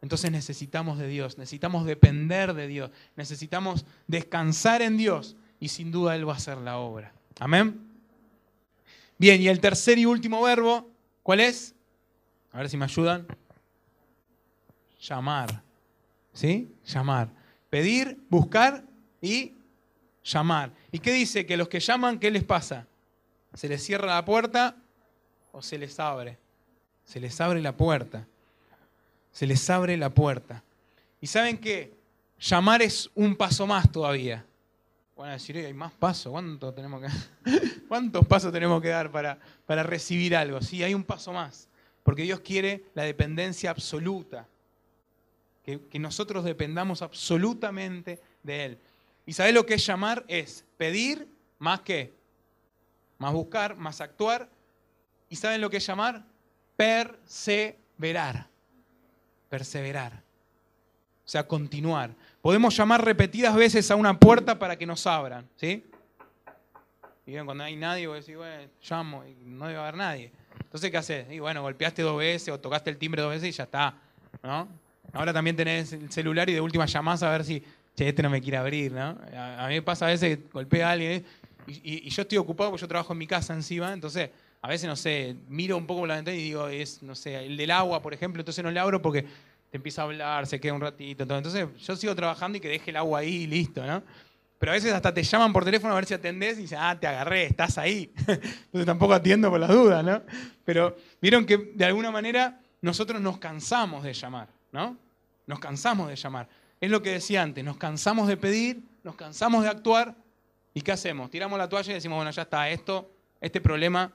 Entonces 0.03 0.31
necesitamos 0.31 0.99
de 0.99 1.09
Dios, 1.09 1.37
necesitamos 1.37 1.85
depender 1.85 2.55
de 2.55 2.69
Dios, 2.69 2.91
necesitamos 3.17 3.85
descansar 4.07 4.83
en 4.83 4.97
Dios 4.97 5.37
y 5.59 5.69
sin 5.69 5.91
duda 5.91 6.17
Él 6.17 6.29
va 6.29 6.35
a 6.35 6.37
hacer 6.37 6.59
la 6.59 6.79
obra. 6.79 7.13
Amén. 7.39 7.90
Bien, 9.21 9.39
y 9.43 9.49
el 9.49 9.61
tercer 9.61 9.99
y 9.99 10.07
último 10.07 10.41
verbo, 10.41 10.89
¿cuál 11.23 11.41
es? 11.41 11.75
A 12.53 12.57
ver 12.57 12.71
si 12.71 12.79
me 12.79 12.87
ayudan. 12.87 13.27
Llamar. 14.99 15.63
¿Sí? 16.33 16.75
Llamar. 16.87 17.29
Pedir, 17.69 18.19
buscar 18.31 18.83
y 19.21 19.53
llamar. 20.25 20.73
¿Y 20.91 21.01
qué 21.01 21.13
dice? 21.13 21.45
Que 21.45 21.59
los 21.59 21.69
que 21.69 21.81
llaman, 21.81 22.19
¿qué 22.19 22.31
les 22.31 22.45
pasa? 22.45 22.87
¿Se 23.53 23.69
les 23.69 23.85
cierra 23.85 24.07
la 24.07 24.25
puerta 24.25 24.75
o 25.53 25.61
se 25.61 25.77
les 25.77 26.01
abre? 26.01 26.39
Se 27.05 27.21
les 27.21 27.39
abre 27.43 27.61
la 27.61 27.77
puerta. 27.77 28.27
Se 29.33 29.47
les 29.47 29.69
abre 29.69 29.99
la 29.99 30.09
puerta. 30.09 30.65
¿Y 31.21 31.27
saben 31.27 31.59
qué? 31.59 31.93
Llamar 32.39 32.81
es 32.81 33.11
un 33.15 33.37
paso 33.37 33.67
más 33.67 33.93
todavía. 33.93 34.47
Van 35.21 35.29
a 35.29 35.33
decir, 35.35 35.55
hay 35.59 35.75
más 35.75 35.93
pasos, 35.93 36.33
¿cuánto 36.33 36.73
tenemos 36.73 37.03
que 37.03 37.09
¿cuántos 37.89 38.27
pasos 38.27 38.51
tenemos 38.51 38.81
que 38.81 38.89
dar 38.89 39.13
para, 39.13 39.39
para 39.67 39.83
recibir 39.83 40.35
algo? 40.35 40.63
Sí, 40.63 40.83
hay 40.83 40.95
un 40.95 41.05
paso 41.05 41.31
más. 41.31 41.69
Porque 42.03 42.23
Dios 42.23 42.41
quiere 42.41 42.87
la 42.95 43.03
dependencia 43.03 43.71
absoluta. 43.71 44.49
Que, 45.63 45.79
que 45.89 45.99
nosotros 45.99 46.43
dependamos 46.43 47.03
absolutamente 47.03 48.19
de 48.43 48.65
Él. 48.65 48.79
¿Y 49.27 49.35
sabes 49.35 49.53
lo 49.53 49.67
que 49.67 49.75
es 49.75 49.85
llamar? 49.85 50.25
Es 50.27 50.65
pedir 50.79 51.29
más 51.59 51.83
que, 51.83 52.15
más 53.19 53.35
buscar, 53.35 53.77
más 53.77 54.01
actuar. 54.01 54.49
¿Y 55.29 55.37
saben 55.37 55.61
lo 55.61 55.69
que 55.69 55.77
es 55.77 55.87
llamar? 55.87 56.25
Perseverar. 56.79 58.49
Perseverar. 59.51 60.23
O 61.27 61.29
sea, 61.29 61.47
continuar. 61.47 62.15
Podemos 62.43 62.77
llamar 62.77 63.05
repetidas 63.05 63.55
veces 63.55 63.91
a 63.91 63.97
una 63.97 64.19
puerta 64.19 64.59
para 64.59 64.77
que 64.77 64.87
nos 64.87 65.07
abran, 65.07 65.47
¿sí? 65.57 65.85
Y 67.27 67.33
bien, 67.33 67.45
cuando 67.45 67.65
hay 67.65 67.77
nadie, 67.77 68.07
vos 68.07 68.19
decís, 68.19 68.37
bueno, 68.37 68.69
llamo 68.89 69.25
y 69.25 69.35
no 69.45 69.67
debe 69.67 69.79
haber 69.79 69.97
nadie. 69.97 70.33
Entonces, 70.59 70.91
¿qué 70.91 70.97
haces? 70.97 71.31
Y 71.31 71.39
bueno, 71.39 71.63
golpeaste 71.63 72.03
dos 72.03 72.19
veces 72.19 72.49
o 72.49 72.59
tocaste 72.59 72.91
el 72.91 72.97
timbre 72.97 73.23
dos 73.23 73.31
veces 73.31 73.49
y 73.51 73.53
ya 73.53 73.65
está, 73.65 73.95
¿no? 74.43 74.69
Ahora 75.13 75.33
también 75.33 75.57
tenés 75.57 75.93
el 75.93 76.11
celular 76.11 76.49
y 76.49 76.55
de 76.55 76.61
última 76.61 76.87
llamás 76.87 77.23
a 77.23 77.31
ver 77.31 77.45
si 77.45 77.63
che, 77.97 78.09
este 78.09 78.23
no 78.23 78.31
me 78.31 78.41
quiere 78.41 78.57
abrir, 78.57 78.93
¿no? 78.93 79.19
A, 79.37 79.67
mí 79.69 79.75
me 79.75 79.83
pasa 79.83 80.07
a 80.07 80.09
veces 80.09 80.39
que 80.39 80.45
golpea 80.53 80.89
a 80.89 80.93
alguien 80.93 81.25
y, 81.67 82.09
yo 82.09 82.23
estoy 82.23 82.39
ocupado 82.39 82.71
porque 82.71 82.81
yo 82.81 82.89
trabajo 82.89 83.13
en 83.13 83.19
mi 83.19 83.27
casa 83.27 83.53
encima, 83.55 83.93
entonces 83.93 84.31
a 84.63 84.69
veces, 84.69 84.89
no 84.89 84.97
sé, 84.97 85.37
miro 85.49 85.77
un 85.77 85.87
poco 85.87 86.01
por 86.01 86.09
la 86.09 86.17
ventana 86.17 86.37
y 86.37 86.43
digo, 86.43 86.69
es, 86.69 87.03
no 87.03 87.15
sé, 87.15 87.47
el 87.47 87.57
del 87.57 87.71
agua, 87.71 88.03
por 88.03 88.13
ejemplo, 88.13 88.41
entonces 88.41 88.63
no 88.63 88.71
le 88.71 88.79
abro 88.79 89.01
porque 89.01 89.27
te 89.71 89.77
empieza 89.77 90.03
a 90.03 90.05
hablar, 90.05 90.47
se 90.47 90.61
queda 90.61 90.75
un 90.75 90.81
ratito, 90.81 91.23
entonces 91.23 91.69
yo 91.79 91.97
sigo 91.97 92.15
trabajando 92.15 92.59
y 92.59 92.61
que 92.61 92.69
deje 92.69 92.91
el 92.91 92.97
agua 92.97 93.21
ahí 93.21 93.47
listo, 93.47 93.87
¿no? 93.87 94.03
Pero 94.59 94.73
a 94.73 94.75
veces 94.75 94.93
hasta 94.93 95.15
te 95.15 95.23
llaman 95.23 95.55
por 95.55 95.65
teléfono 95.65 95.95
a 95.95 95.97
ver 95.97 96.05
si 96.05 96.13
atendés 96.13 96.59
y 96.59 96.63
dicen, 96.63 96.79
ah, 96.83 96.99
te 96.99 97.07
agarré, 97.07 97.45
estás 97.45 97.79
ahí. 97.79 98.13
Entonces 98.27 98.85
tampoco 98.85 99.15
atiendo 99.15 99.49
por 99.49 99.59
las 99.59 99.71
dudas, 99.71 100.05
¿no? 100.05 100.23
Pero 100.67 100.97
vieron 101.23 101.47
que 101.47 101.73
de 101.75 101.85
alguna 101.87 102.11
manera 102.11 102.61
nosotros 102.83 103.23
nos 103.23 103.39
cansamos 103.39 104.05
de 104.05 104.13
llamar, 104.13 104.49
¿no? 104.71 104.99
Nos 105.47 105.61
cansamos 105.61 106.09
de 106.09 106.17
llamar. 106.17 106.47
Es 106.79 106.91
lo 106.91 107.01
que 107.01 107.13
decía 107.13 107.43
antes, 107.43 107.65
nos 107.65 107.79
cansamos 107.79 108.29
de 108.29 108.37
pedir, 108.37 108.83
nos 109.03 109.15
cansamos 109.15 109.63
de 109.63 109.71
actuar, 109.71 110.15
¿y 110.75 110.83
qué 110.83 110.93
hacemos? 110.93 111.31
Tiramos 111.31 111.59
la 111.59 111.69
toalla 111.69 111.93
y 111.93 111.95
decimos, 111.95 112.17
bueno, 112.17 112.31
ya 112.31 112.43
está, 112.43 112.69
esto, 112.69 113.11
este 113.41 113.63
problema 113.63 114.13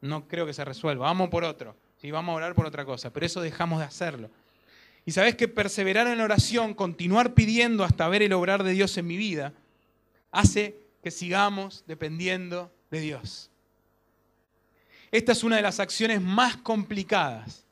no 0.00 0.26
creo 0.26 0.46
que 0.46 0.54
se 0.54 0.64
resuelva, 0.64 1.06
vamos 1.06 1.28
por 1.28 1.44
otro, 1.44 1.76
¿sí? 1.96 2.10
vamos 2.10 2.32
a 2.32 2.36
orar 2.36 2.54
por 2.54 2.64
otra 2.64 2.84
cosa, 2.86 3.10
pero 3.10 3.26
eso 3.26 3.42
dejamos 3.42 3.80
de 3.80 3.84
hacerlo. 3.84 4.30
Y 5.06 5.12
sabes 5.12 5.36
que 5.36 5.48
perseverar 5.48 6.06
en 6.06 6.18
la 6.18 6.24
oración, 6.24 6.74
continuar 6.74 7.34
pidiendo 7.34 7.84
hasta 7.84 8.08
ver 8.08 8.22
el 8.22 8.32
obrar 8.32 8.62
de 8.62 8.72
Dios 8.72 8.96
en 8.96 9.06
mi 9.06 9.16
vida, 9.16 9.52
hace 10.30 10.76
que 11.02 11.10
sigamos 11.10 11.84
dependiendo 11.86 12.72
de 12.90 13.00
Dios. 13.00 13.50
Esta 15.10 15.32
es 15.32 15.44
una 15.44 15.56
de 15.56 15.62
las 15.62 15.78
acciones 15.78 16.20
más 16.20 16.56
complicadas. 16.56 17.64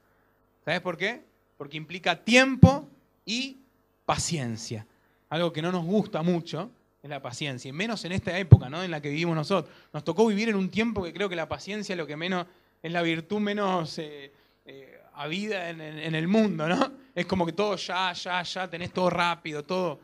¿Sabes 0.64 0.80
por 0.80 0.96
qué? 0.96 1.24
Porque 1.56 1.76
implica 1.76 2.22
tiempo 2.22 2.88
y 3.24 3.56
paciencia. 4.04 4.86
Algo 5.28 5.52
que 5.52 5.62
no 5.62 5.72
nos 5.72 5.84
gusta 5.84 6.22
mucho 6.22 6.70
es 7.02 7.10
la 7.10 7.20
paciencia, 7.20 7.68
y 7.68 7.72
menos 7.72 8.04
en 8.04 8.12
esta 8.12 8.38
época 8.38 8.68
¿no? 8.68 8.82
en 8.82 8.90
la 8.90 9.00
que 9.00 9.08
vivimos 9.08 9.34
nosotros. 9.34 9.74
Nos 9.92 10.04
tocó 10.04 10.26
vivir 10.26 10.50
en 10.50 10.56
un 10.56 10.70
tiempo 10.70 11.02
que 11.02 11.12
creo 11.12 11.28
que 11.28 11.34
la 11.34 11.48
paciencia 11.48 11.94
es 11.94 11.96
lo 11.96 12.06
que 12.06 12.16
menos, 12.16 12.46
es 12.80 12.92
la 12.92 13.02
virtud 13.02 13.40
menos 13.40 13.98
eh, 13.98 14.32
eh, 14.66 15.00
habida 15.14 15.70
en, 15.70 15.80
el 15.80 16.28
mundo, 16.28 16.68
¿no? 16.68 16.92
Es 17.14 17.27
como 17.27 17.44
que 17.44 17.53
todo 17.53 17.77
ya, 17.77 18.12
ya, 18.12 18.42
ya, 18.42 18.68
tenés 18.68 18.92
todo 18.92 19.11
rápido, 19.11 19.64
todo, 19.64 20.01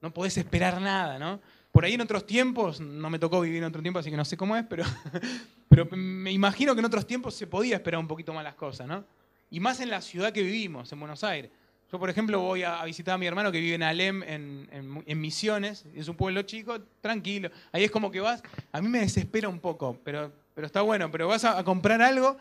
no 0.00 0.12
podés 0.12 0.36
esperar 0.38 0.80
nada, 0.80 1.18
¿no? 1.18 1.40
Por 1.70 1.84
ahí 1.84 1.94
en 1.94 2.00
otros 2.00 2.26
tiempos, 2.26 2.80
no 2.80 3.10
me 3.10 3.18
tocó 3.18 3.40
vivir 3.40 3.58
en 3.58 3.64
otro 3.64 3.82
tiempo, 3.82 3.98
así 3.98 4.10
que 4.10 4.16
no 4.16 4.24
sé 4.24 4.36
cómo 4.36 4.56
es, 4.56 4.64
pero, 4.64 4.84
pero 5.68 5.86
me 5.94 6.32
imagino 6.32 6.74
que 6.74 6.80
en 6.80 6.86
otros 6.86 7.06
tiempos 7.06 7.34
se 7.34 7.46
podía 7.46 7.76
esperar 7.76 8.00
un 8.00 8.08
poquito 8.08 8.32
más 8.32 8.44
las 8.44 8.54
cosas, 8.54 8.86
¿no? 8.86 9.04
Y 9.50 9.60
más 9.60 9.80
en 9.80 9.90
la 9.90 10.00
ciudad 10.00 10.32
que 10.32 10.42
vivimos, 10.42 10.90
en 10.92 10.98
Buenos 11.00 11.22
Aires. 11.22 11.50
Yo, 11.90 12.00
por 12.00 12.10
ejemplo, 12.10 12.40
voy 12.40 12.64
a 12.64 12.84
visitar 12.84 13.14
a 13.14 13.18
mi 13.18 13.26
hermano 13.26 13.52
que 13.52 13.60
vive 13.60 13.76
en 13.76 13.84
Alem, 13.84 14.22
en, 14.24 15.20
Misiones, 15.20 15.86
es 15.94 16.08
un 16.08 16.16
pueblo 16.16 16.42
chico, 16.42 16.80
tranquilo. 17.00 17.50
Ahí 17.70 17.84
es 17.84 17.92
como 17.92 18.10
que 18.10 18.20
vas, 18.20 18.42
a 18.72 18.80
mí 18.80 18.88
me 18.88 19.00
desespera 19.00 19.48
un 19.48 19.60
poco, 19.60 19.96
pero, 20.02 20.32
pero 20.52 20.66
está 20.66 20.82
bueno, 20.82 21.10
pero 21.12 21.28
vas 21.28 21.44
a, 21.44 21.62
comprar 21.62 22.02
algo 22.02 22.36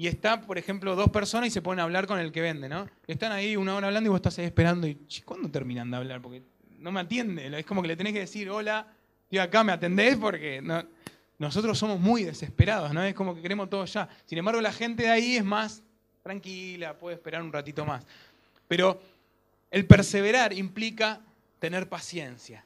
y 0.00 0.06
está, 0.06 0.40
por 0.40 0.56
ejemplo, 0.56 0.96
dos 0.96 1.10
personas 1.10 1.48
y 1.48 1.50
se 1.50 1.60
ponen 1.60 1.80
a 1.80 1.82
hablar 1.82 2.06
con 2.06 2.18
el 2.18 2.32
que 2.32 2.40
vende, 2.40 2.70
¿no? 2.70 2.88
Están 3.06 3.32
ahí 3.32 3.54
una 3.54 3.74
hora 3.74 3.88
hablando 3.88 4.08
y 4.08 4.10
vos 4.10 4.16
estás 4.16 4.38
ahí 4.38 4.46
esperando 4.46 4.86
y, 4.86 4.94
¿cuándo 5.26 5.50
terminan 5.50 5.90
de 5.90 5.98
hablar? 5.98 6.22
Porque 6.22 6.42
no 6.78 6.90
me 6.90 7.00
atiende, 7.00 7.58
es 7.58 7.66
como 7.66 7.82
que 7.82 7.88
le 7.88 7.96
tenés 7.96 8.14
que 8.14 8.20
decir, 8.20 8.48
hola, 8.48 8.86
estoy 9.24 9.40
acá, 9.40 9.62
¿me 9.62 9.72
atendés? 9.72 10.16
Porque 10.16 10.62
nosotros 11.38 11.78
somos 11.78 12.00
muy 12.00 12.24
desesperados, 12.24 12.94
¿no? 12.94 13.02
Es 13.02 13.12
como 13.12 13.34
que 13.34 13.42
queremos 13.42 13.68
todo 13.68 13.84
ya. 13.84 14.08
Sin 14.24 14.38
embargo, 14.38 14.62
la 14.62 14.72
gente 14.72 15.02
de 15.02 15.10
ahí 15.10 15.36
es 15.36 15.44
más 15.44 15.82
tranquila, 16.22 16.96
puede 16.96 17.16
esperar 17.16 17.42
un 17.42 17.52
ratito 17.52 17.84
más. 17.84 18.06
Pero 18.68 19.02
el 19.70 19.84
perseverar 19.84 20.54
implica 20.54 21.20
tener 21.58 21.90
paciencia. 21.90 22.64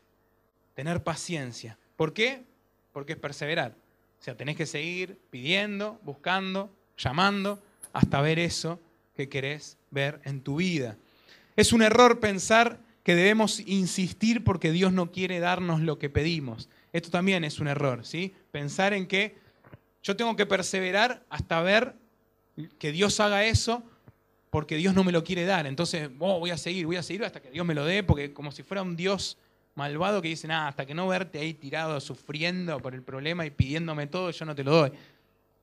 Tener 0.74 1.02
paciencia. 1.02 1.76
¿Por 1.96 2.12
qué? 2.12 2.44
Porque 2.92 3.14
es 3.14 3.18
perseverar. 3.18 3.74
O 4.20 4.22
sea, 4.22 4.36
tenés 4.36 4.54
que 4.54 4.66
seguir 4.66 5.18
pidiendo, 5.30 5.98
buscando, 6.04 6.72
llamando, 6.96 7.62
hasta 7.92 8.20
ver 8.20 8.38
eso 8.38 8.80
que 9.14 9.28
querés 9.28 9.78
ver 9.90 10.20
en 10.24 10.40
tu 10.40 10.56
vida. 10.56 10.96
Es 11.56 11.72
un 11.72 11.82
error 11.82 12.20
pensar 12.20 12.78
que 13.02 13.14
debemos 13.14 13.60
insistir 13.60 14.42
porque 14.44 14.72
Dios 14.72 14.92
no 14.92 15.12
quiere 15.12 15.38
darnos 15.38 15.80
lo 15.80 15.98
que 15.98 16.10
pedimos. 16.10 16.68
Esto 16.92 17.10
también 17.10 17.44
es 17.44 17.60
un 17.60 17.68
error, 17.68 18.04
¿sí? 18.04 18.34
Pensar 18.50 18.92
en 18.94 19.06
que 19.06 19.36
yo 20.02 20.16
tengo 20.16 20.36
que 20.36 20.46
perseverar 20.46 21.24
hasta 21.28 21.60
ver 21.62 21.94
que 22.78 22.92
Dios 22.92 23.20
haga 23.20 23.44
eso 23.44 23.82
porque 24.50 24.76
Dios 24.76 24.94
no 24.94 25.02
me 25.02 25.12
lo 25.12 25.24
quiere 25.24 25.44
dar. 25.44 25.66
Entonces, 25.66 26.10
oh, 26.18 26.38
voy 26.38 26.50
a 26.50 26.56
seguir, 26.56 26.86
voy 26.86 26.96
a 26.96 27.02
seguir 27.02 27.24
hasta 27.24 27.40
que 27.40 27.50
Dios 27.50 27.66
me 27.66 27.74
lo 27.74 27.84
dé, 27.84 28.04
porque 28.04 28.32
como 28.32 28.52
si 28.52 28.62
fuera 28.62 28.82
un 28.82 28.96
Dios 28.96 29.36
malvado 29.74 30.22
que 30.22 30.28
dice, 30.28 30.46
nada, 30.46 30.68
hasta 30.68 30.86
que 30.86 30.94
no 30.94 31.08
verte 31.08 31.40
ahí 31.40 31.54
tirado, 31.54 32.00
sufriendo 32.00 32.78
por 32.78 32.94
el 32.94 33.02
problema 33.02 33.44
y 33.44 33.50
pidiéndome 33.50 34.06
todo, 34.06 34.30
yo 34.30 34.44
no 34.44 34.54
te 34.54 34.62
lo 34.62 34.70
doy. 34.70 34.92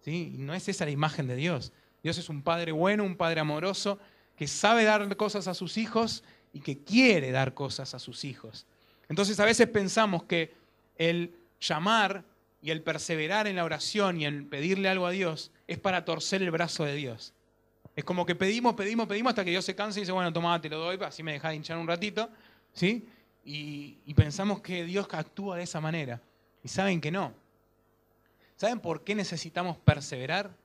No 0.05 0.53
es 0.53 0.67
esa 0.67 0.85
la 0.85 0.91
imagen 0.91 1.27
de 1.27 1.35
Dios. 1.35 1.71
Dios 2.03 2.17
es 2.17 2.29
un 2.29 2.41
Padre 2.41 2.71
bueno, 2.71 3.03
un 3.03 3.15
Padre 3.15 3.41
amoroso, 3.41 3.99
que 4.35 4.47
sabe 4.47 4.83
dar 4.83 5.15
cosas 5.17 5.47
a 5.47 5.53
sus 5.53 5.77
hijos 5.77 6.23
y 6.53 6.61
que 6.61 6.79
quiere 6.79 7.31
dar 7.31 7.53
cosas 7.53 7.93
a 7.93 7.99
sus 7.99 8.23
hijos. 8.25 8.65
Entonces 9.09 9.39
a 9.39 9.45
veces 9.45 9.67
pensamos 9.67 10.23
que 10.23 10.53
el 10.97 11.35
llamar 11.59 12.23
y 12.61 12.71
el 12.71 12.81
perseverar 12.81 13.47
en 13.47 13.55
la 13.55 13.63
oración 13.63 14.19
y 14.19 14.25
el 14.25 14.45
pedirle 14.45 14.89
algo 14.89 15.05
a 15.05 15.11
Dios 15.11 15.51
es 15.67 15.79
para 15.79 16.05
torcer 16.05 16.41
el 16.41 16.51
brazo 16.51 16.85
de 16.85 16.95
Dios. 16.95 17.33
Es 17.95 18.03
como 18.03 18.25
que 18.25 18.35
pedimos, 18.35 18.73
pedimos, 18.75 19.07
pedimos 19.07 19.31
hasta 19.31 19.43
que 19.43 19.51
Dios 19.51 19.65
se 19.65 19.75
cansa 19.75 19.99
y 19.99 20.03
dice, 20.03 20.11
bueno, 20.11 20.31
toma, 20.31 20.59
te 20.61 20.69
lo 20.69 20.79
doy, 20.79 20.97
así 21.01 21.23
me 21.23 21.33
deja 21.33 21.49
de 21.49 21.55
hinchar 21.55 21.77
un 21.77 21.87
ratito. 21.87 22.29
¿sí? 22.73 23.05
Y, 23.43 23.97
y 24.05 24.13
pensamos 24.13 24.61
que 24.61 24.85
Dios 24.85 25.07
actúa 25.11 25.57
de 25.57 25.63
esa 25.63 25.81
manera. 25.81 26.21
Y 26.63 26.69
saben 26.69 27.01
que 27.01 27.11
no. 27.11 27.33
¿Saben 28.61 28.79
por 28.79 29.03
qué 29.03 29.15
necesitamos 29.15 29.75
perseverar? 29.79 30.55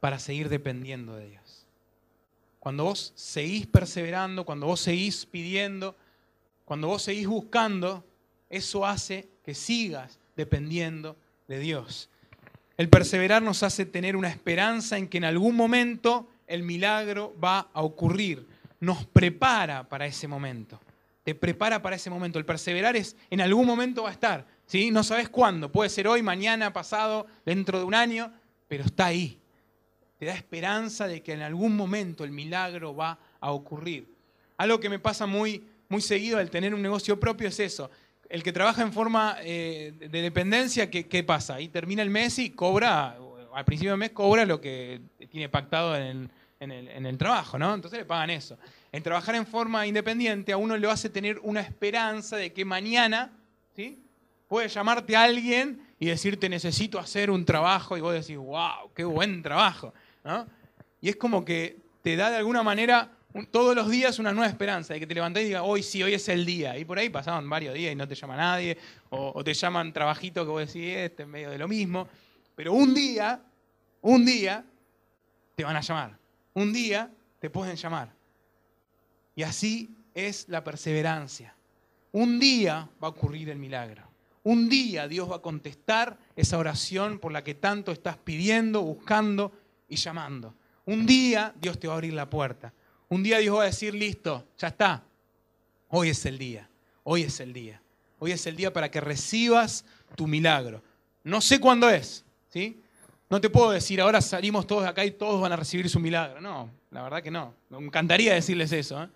Para 0.00 0.18
seguir 0.18 0.48
dependiendo 0.48 1.14
de 1.14 1.28
Dios. 1.28 1.66
cuando 2.58 2.84
vos 2.84 3.12
seguís 3.16 3.66
perseverando, 3.66 4.46
cuando 4.46 4.64
vos 4.64 4.80
seguís 4.80 5.26
pidiendo, 5.26 5.94
cuando 6.64 6.88
vos 6.88 7.02
seguís 7.02 7.26
buscando, 7.26 8.02
eso 8.48 8.86
hace 8.86 9.28
que 9.44 9.54
sigas 9.54 10.18
dependiendo 10.36 11.16
de 11.48 11.58
Dios. 11.58 12.08
El 12.78 12.88
perseverar 12.88 13.42
nos 13.42 13.62
hace 13.62 13.84
tener 13.84 14.16
una 14.16 14.30
esperanza 14.30 14.96
en 14.96 15.06
que 15.06 15.18
en 15.18 15.24
algún 15.24 15.54
momento 15.54 16.30
el 16.46 16.62
milagro 16.62 17.36
va 17.44 17.68
a 17.74 17.82
ocurrir. 17.82 18.46
Nos 18.80 19.04
prepara 19.04 19.86
para 19.86 20.06
ese 20.06 20.26
momento. 20.26 20.80
Te 21.24 21.34
prepara 21.34 21.82
para 21.82 21.96
ese 21.96 22.08
momento. 22.08 22.38
El 22.38 22.46
perseverar 22.46 22.96
es 22.96 23.16
en 23.28 23.42
algún 23.42 23.66
momento 23.66 24.04
va 24.04 24.08
a 24.08 24.12
estar. 24.12 24.57
¿Sí? 24.68 24.92
No 24.92 25.02
sabes 25.02 25.28
cuándo. 25.28 25.72
Puede 25.72 25.90
ser 25.90 26.06
hoy, 26.06 26.22
mañana, 26.22 26.72
pasado, 26.72 27.26
dentro 27.44 27.80
de 27.80 27.84
un 27.84 27.94
año, 27.96 28.32
pero 28.68 28.84
está 28.84 29.06
ahí. 29.06 29.40
Te 30.16 30.26
da 30.26 30.34
esperanza 30.34 31.08
de 31.08 31.20
que 31.24 31.32
en 31.32 31.42
algún 31.42 31.74
momento 31.74 32.22
el 32.22 32.30
milagro 32.30 32.94
va 32.94 33.18
a 33.40 33.50
ocurrir. 33.50 34.14
Algo 34.56 34.78
que 34.78 34.88
me 34.88 35.00
pasa 35.00 35.26
muy, 35.26 35.66
muy 35.88 36.00
seguido 36.00 36.38
al 36.38 36.50
tener 36.50 36.72
un 36.72 36.82
negocio 36.82 37.18
propio 37.18 37.48
es 37.48 37.58
eso 37.58 37.90
el 38.28 38.42
que 38.42 38.52
trabaja 38.52 38.82
en 38.82 38.92
forma 38.92 39.36
eh, 39.40 39.92
de 39.98 40.22
dependencia, 40.22 40.90
¿qué, 40.90 41.24
pasa? 41.24 41.56
Ahí 41.56 41.68
termina 41.68 42.02
el 42.02 42.10
mes 42.10 42.38
y 42.38 42.50
cobra, 42.50 43.16
al 43.54 43.64
principio 43.64 43.92
del 43.92 43.98
mes 43.98 44.10
cobra 44.10 44.44
lo 44.44 44.60
que 44.60 45.00
tiene 45.30 45.48
pactado 45.48 45.96
en 45.96 46.30
el, 46.60 47.18
trabajo, 47.18 47.58
¿no? 47.58 47.74
Entonces 47.74 48.00
le 48.00 48.04
pagan 48.04 48.30
eso. 48.30 48.58
En 48.92 49.02
trabajar 49.02 49.34
en 49.34 49.46
forma 49.46 49.86
independiente 49.86 50.52
a 50.52 50.56
uno 50.56 50.76
le 50.76 50.90
hace 50.90 51.08
tener 51.08 51.38
una 51.42 51.60
esperanza 51.60 52.36
de 52.36 52.52
que 52.52 52.64
mañana, 52.64 53.32
¿sí? 53.74 54.02
Puede 54.48 54.68
llamarte 54.68 55.14
a 55.14 55.24
alguien 55.24 55.86
y 56.00 56.06
decirte 56.06 56.48
necesito 56.48 56.98
hacer 56.98 57.30
un 57.30 57.44
trabajo 57.44 57.96
y 57.96 58.00
vos 58.00 58.14
decís, 58.14 58.36
wow, 58.36 58.90
qué 58.94 59.04
buen 59.04 59.42
trabajo. 59.42 59.92
Y 61.00 61.10
es 61.10 61.16
como 61.16 61.44
que 61.44 61.78
te 62.02 62.16
da 62.16 62.30
de 62.30 62.36
alguna 62.36 62.62
manera 62.62 63.12
todos 63.50 63.76
los 63.76 63.90
días 63.90 64.18
una 64.18 64.32
nueva 64.32 64.48
esperanza, 64.48 64.94
de 64.94 65.00
que 65.00 65.06
te 65.06 65.14
levantes 65.14 65.42
y 65.42 65.46
digas, 65.46 65.62
hoy 65.64 65.82
sí, 65.82 66.02
hoy 66.02 66.14
es 66.14 66.28
el 66.28 66.44
día. 66.44 66.78
Y 66.78 66.84
por 66.84 66.98
ahí 66.98 67.10
pasaban 67.10 67.48
varios 67.48 67.74
días 67.74 67.92
y 67.92 67.96
no 67.96 68.08
te 68.08 68.14
llama 68.14 68.36
nadie, 68.36 68.78
o, 69.10 69.44
te 69.44 69.54
llaman 69.54 69.92
trabajito 69.92 70.44
que 70.44 70.50
vos 70.50 70.66
decís, 70.66 70.96
este 70.96 71.24
en 71.24 71.30
medio 71.30 71.50
de 71.50 71.58
lo 71.58 71.68
mismo. 71.68 72.08
Pero 72.54 72.72
un 72.72 72.94
día, 72.94 73.40
un 74.00 74.24
día, 74.24 74.64
te 75.54 75.64
van 75.64 75.76
a 75.76 75.80
llamar. 75.80 76.18
Un 76.54 76.72
día 76.72 77.10
te 77.38 77.50
pueden 77.50 77.76
llamar. 77.76 78.12
Y 79.36 79.42
así 79.42 79.94
es 80.14 80.48
la 80.48 80.64
perseverancia. 80.64 81.54
Un 82.12 82.40
día 82.40 82.88
va 83.02 83.08
a 83.08 83.10
ocurrir 83.10 83.50
el 83.50 83.58
milagro. 83.58 84.07
Un 84.48 84.70
día 84.70 85.06
Dios 85.08 85.30
va 85.30 85.36
a 85.36 85.42
contestar 85.42 86.18
esa 86.34 86.56
oración 86.56 87.18
por 87.18 87.32
la 87.32 87.44
que 87.44 87.54
tanto 87.54 87.92
estás 87.92 88.16
pidiendo, 88.16 88.80
buscando 88.80 89.52
y 89.90 89.96
llamando. 89.96 90.54
Un 90.86 91.04
día 91.04 91.52
Dios 91.60 91.78
te 91.78 91.86
va 91.86 91.92
a 91.92 91.96
abrir 91.96 92.14
la 92.14 92.30
puerta. 92.30 92.72
Un 93.10 93.22
día 93.22 93.40
Dios 93.40 93.58
va 93.58 93.64
a 93.64 93.66
decir, 93.66 93.92
listo, 93.92 94.46
ya 94.56 94.68
está. 94.68 95.04
Hoy 95.88 96.08
es 96.08 96.24
el 96.24 96.38
día, 96.38 96.66
hoy 97.02 97.24
es 97.24 97.40
el 97.40 97.52
día. 97.52 97.82
Hoy 98.20 98.32
es 98.32 98.46
el 98.46 98.56
día 98.56 98.72
para 98.72 98.90
que 98.90 99.02
recibas 99.02 99.84
tu 100.16 100.26
milagro. 100.26 100.82
No 101.24 101.42
sé 101.42 101.60
cuándo 101.60 101.90
es, 101.90 102.24
¿sí? 102.48 102.80
No 103.28 103.42
te 103.42 103.50
puedo 103.50 103.70
decir, 103.72 104.00
ahora 104.00 104.22
salimos 104.22 104.66
todos 104.66 104.84
de 104.84 104.88
acá 104.88 105.04
y 105.04 105.10
todos 105.10 105.42
van 105.42 105.52
a 105.52 105.56
recibir 105.56 105.90
su 105.90 106.00
milagro. 106.00 106.40
No, 106.40 106.70
la 106.90 107.02
verdad 107.02 107.22
que 107.22 107.30
no. 107.30 107.52
Me 107.68 107.76
encantaría 107.76 108.32
decirles 108.32 108.72
eso, 108.72 109.02
¿eh? 109.02 109.08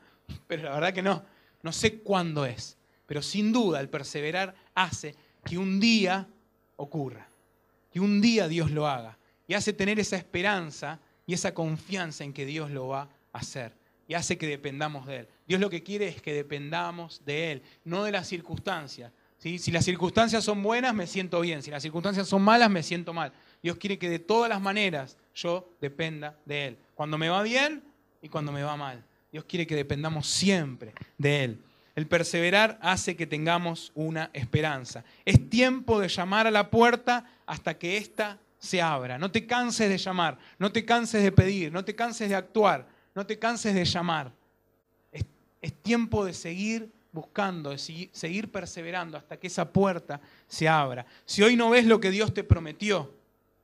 pero 0.46 0.64
la 0.64 0.74
verdad 0.74 0.92
que 0.92 1.00
no. 1.00 1.24
No 1.62 1.72
sé 1.72 2.00
cuándo 2.00 2.44
es. 2.44 2.76
Pero 3.06 3.20
sin 3.20 3.52
duda 3.52 3.78
el 3.80 3.88
perseverar 3.88 4.54
hace 4.74 5.14
que 5.44 5.58
un 5.58 5.80
día 5.80 6.26
ocurra, 6.76 7.28
que 7.92 8.00
un 8.00 8.20
día 8.20 8.48
Dios 8.48 8.70
lo 8.70 8.86
haga. 8.86 9.18
Y 9.46 9.54
hace 9.54 9.72
tener 9.72 9.98
esa 9.98 10.16
esperanza 10.16 11.00
y 11.26 11.34
esa 11.34 11.52
confianza 11.52 12.24
en 12.24 12.32
que 12.32 12.46
Dios 12.46 12.70
lo 12.70 12.88
va 12.88 13.08
a 13.32 13.38
hacer 13.38 13.72
y 14.12 14.14
hace 14.14 14.36
que 14.36 14.46
dependamos 14.46 15.06
de 15.06 15.20
Él. 15.20 15.28
Dios 15.46 15.60
lo 15.60 15.70
que 15.70 15.82
quiere 15.82 16.08
es 16.08 16.20
que 16.20 16.34
dependamos 16.34 17.22
de 17.24 17.52
Él, 17.52 17.62
no 17.84 18.04
de 18.04 18.12
las 18.12 18.28
circunstancias. 18.28 19.12
Si 19.38 19.72
las 19.72 19.84
circunstancias 19.84 20.44
son 20.44 20.62
buenas, 20.62 20.94
me 20.94 21.06
siento 21.06 21.40
bien. 21.40 21.62
Si 21.62 21.70
las 21.70 21.82
circunstancias 21.82 22.28
son 22.28 22.42
malas, 22.42 22.70
me 22.70 22.82
siento 22.82 23.12
mal. 23.12 23.32
Dios 23.60 23.76
quiere 23.76 23.98
que 23.98 24.08
de 24.08 24.20
todas 24.20 24.48
las 24.48 24.60
maneras 24.60 25.16
yo 25.34 25.68
dependa 25.80 26.36
de 26.44 26.66
Él. 26.68 26.78
Cuando 26.94 27.18
me 27.18 27.28
va 27.28 27.42
bien 27.42 27.82
y 28.20 28.28
cuando 28.28 28.52
me 28.52 28.62
va 28.62 28.76
mal. 28.76 29.02
Dios 29.32 29.44
quiere 29.44 29.66
que 29.66 29.74
dependamos 29.74 30.28
siempre 30.28 30.92
de 31.18 31.44
Él. 31.44 31.58
El 31.94 32.06
perseverar 32.06 32.78
hace 32.80 33.16
que 33.16 33.26
tengamos 33.26 33.92
una 33.94 34.30
esperanza. 34.32 35.04
Es 35.24 35.50
tiempo 35.50 36.00
de 36.00 36.08
llamar 36.08 36.46
a 36.46 36.50
la 36.50 36.70
puerta 36.70 37.24
hasta 37.46 37.78
que 37.78 37.98
ésta 37.98 38.38
se 38.58 38.80
abra. 38.80 39.18
No 39.18 39.30
te 39.30 39.46
canses 39.46 39.88
de 39.88 39.98
llamar, 39.98 40.38
no 40.58 40.72
te 40.72 40.84
canses 40.84 41.22
de 41.22 41.32
pedir, 41.32 41.72
no 41.72 41.84
te 41.84 41.94
canses 41.94 42.28
de 42.28 42.34
actuar 42.34 42.86
no 43.14 43.26
te 43.26 43.38
canses 43.38 43.74
de 43.74 43.84
llamar. 43.84 44.32
Es, 45.10 45.24
tiempo 45.82 46.24
de 46.24 46.34
seguir 46.34 46.90
buscando, 47.12 47.70
de 47.70 47.78
seguir 47.78 48.50
perseverando 48.50 49.16
hasta 49.16 49.36
que 49.36 49.46
esa 49.46 49.70
puerta 49.70 50.20
se 50.46 50.68
abra. 50.68 51.04
Si 51.24 51.42
hoy 51.42 51.56
no 51.56 51.70
ves 51.70 51.86
lo 51.86 52.00
que 52.00 52.10
Dios 52.10 52.32
te 52.32 52.44
prometió, 52.44 53.12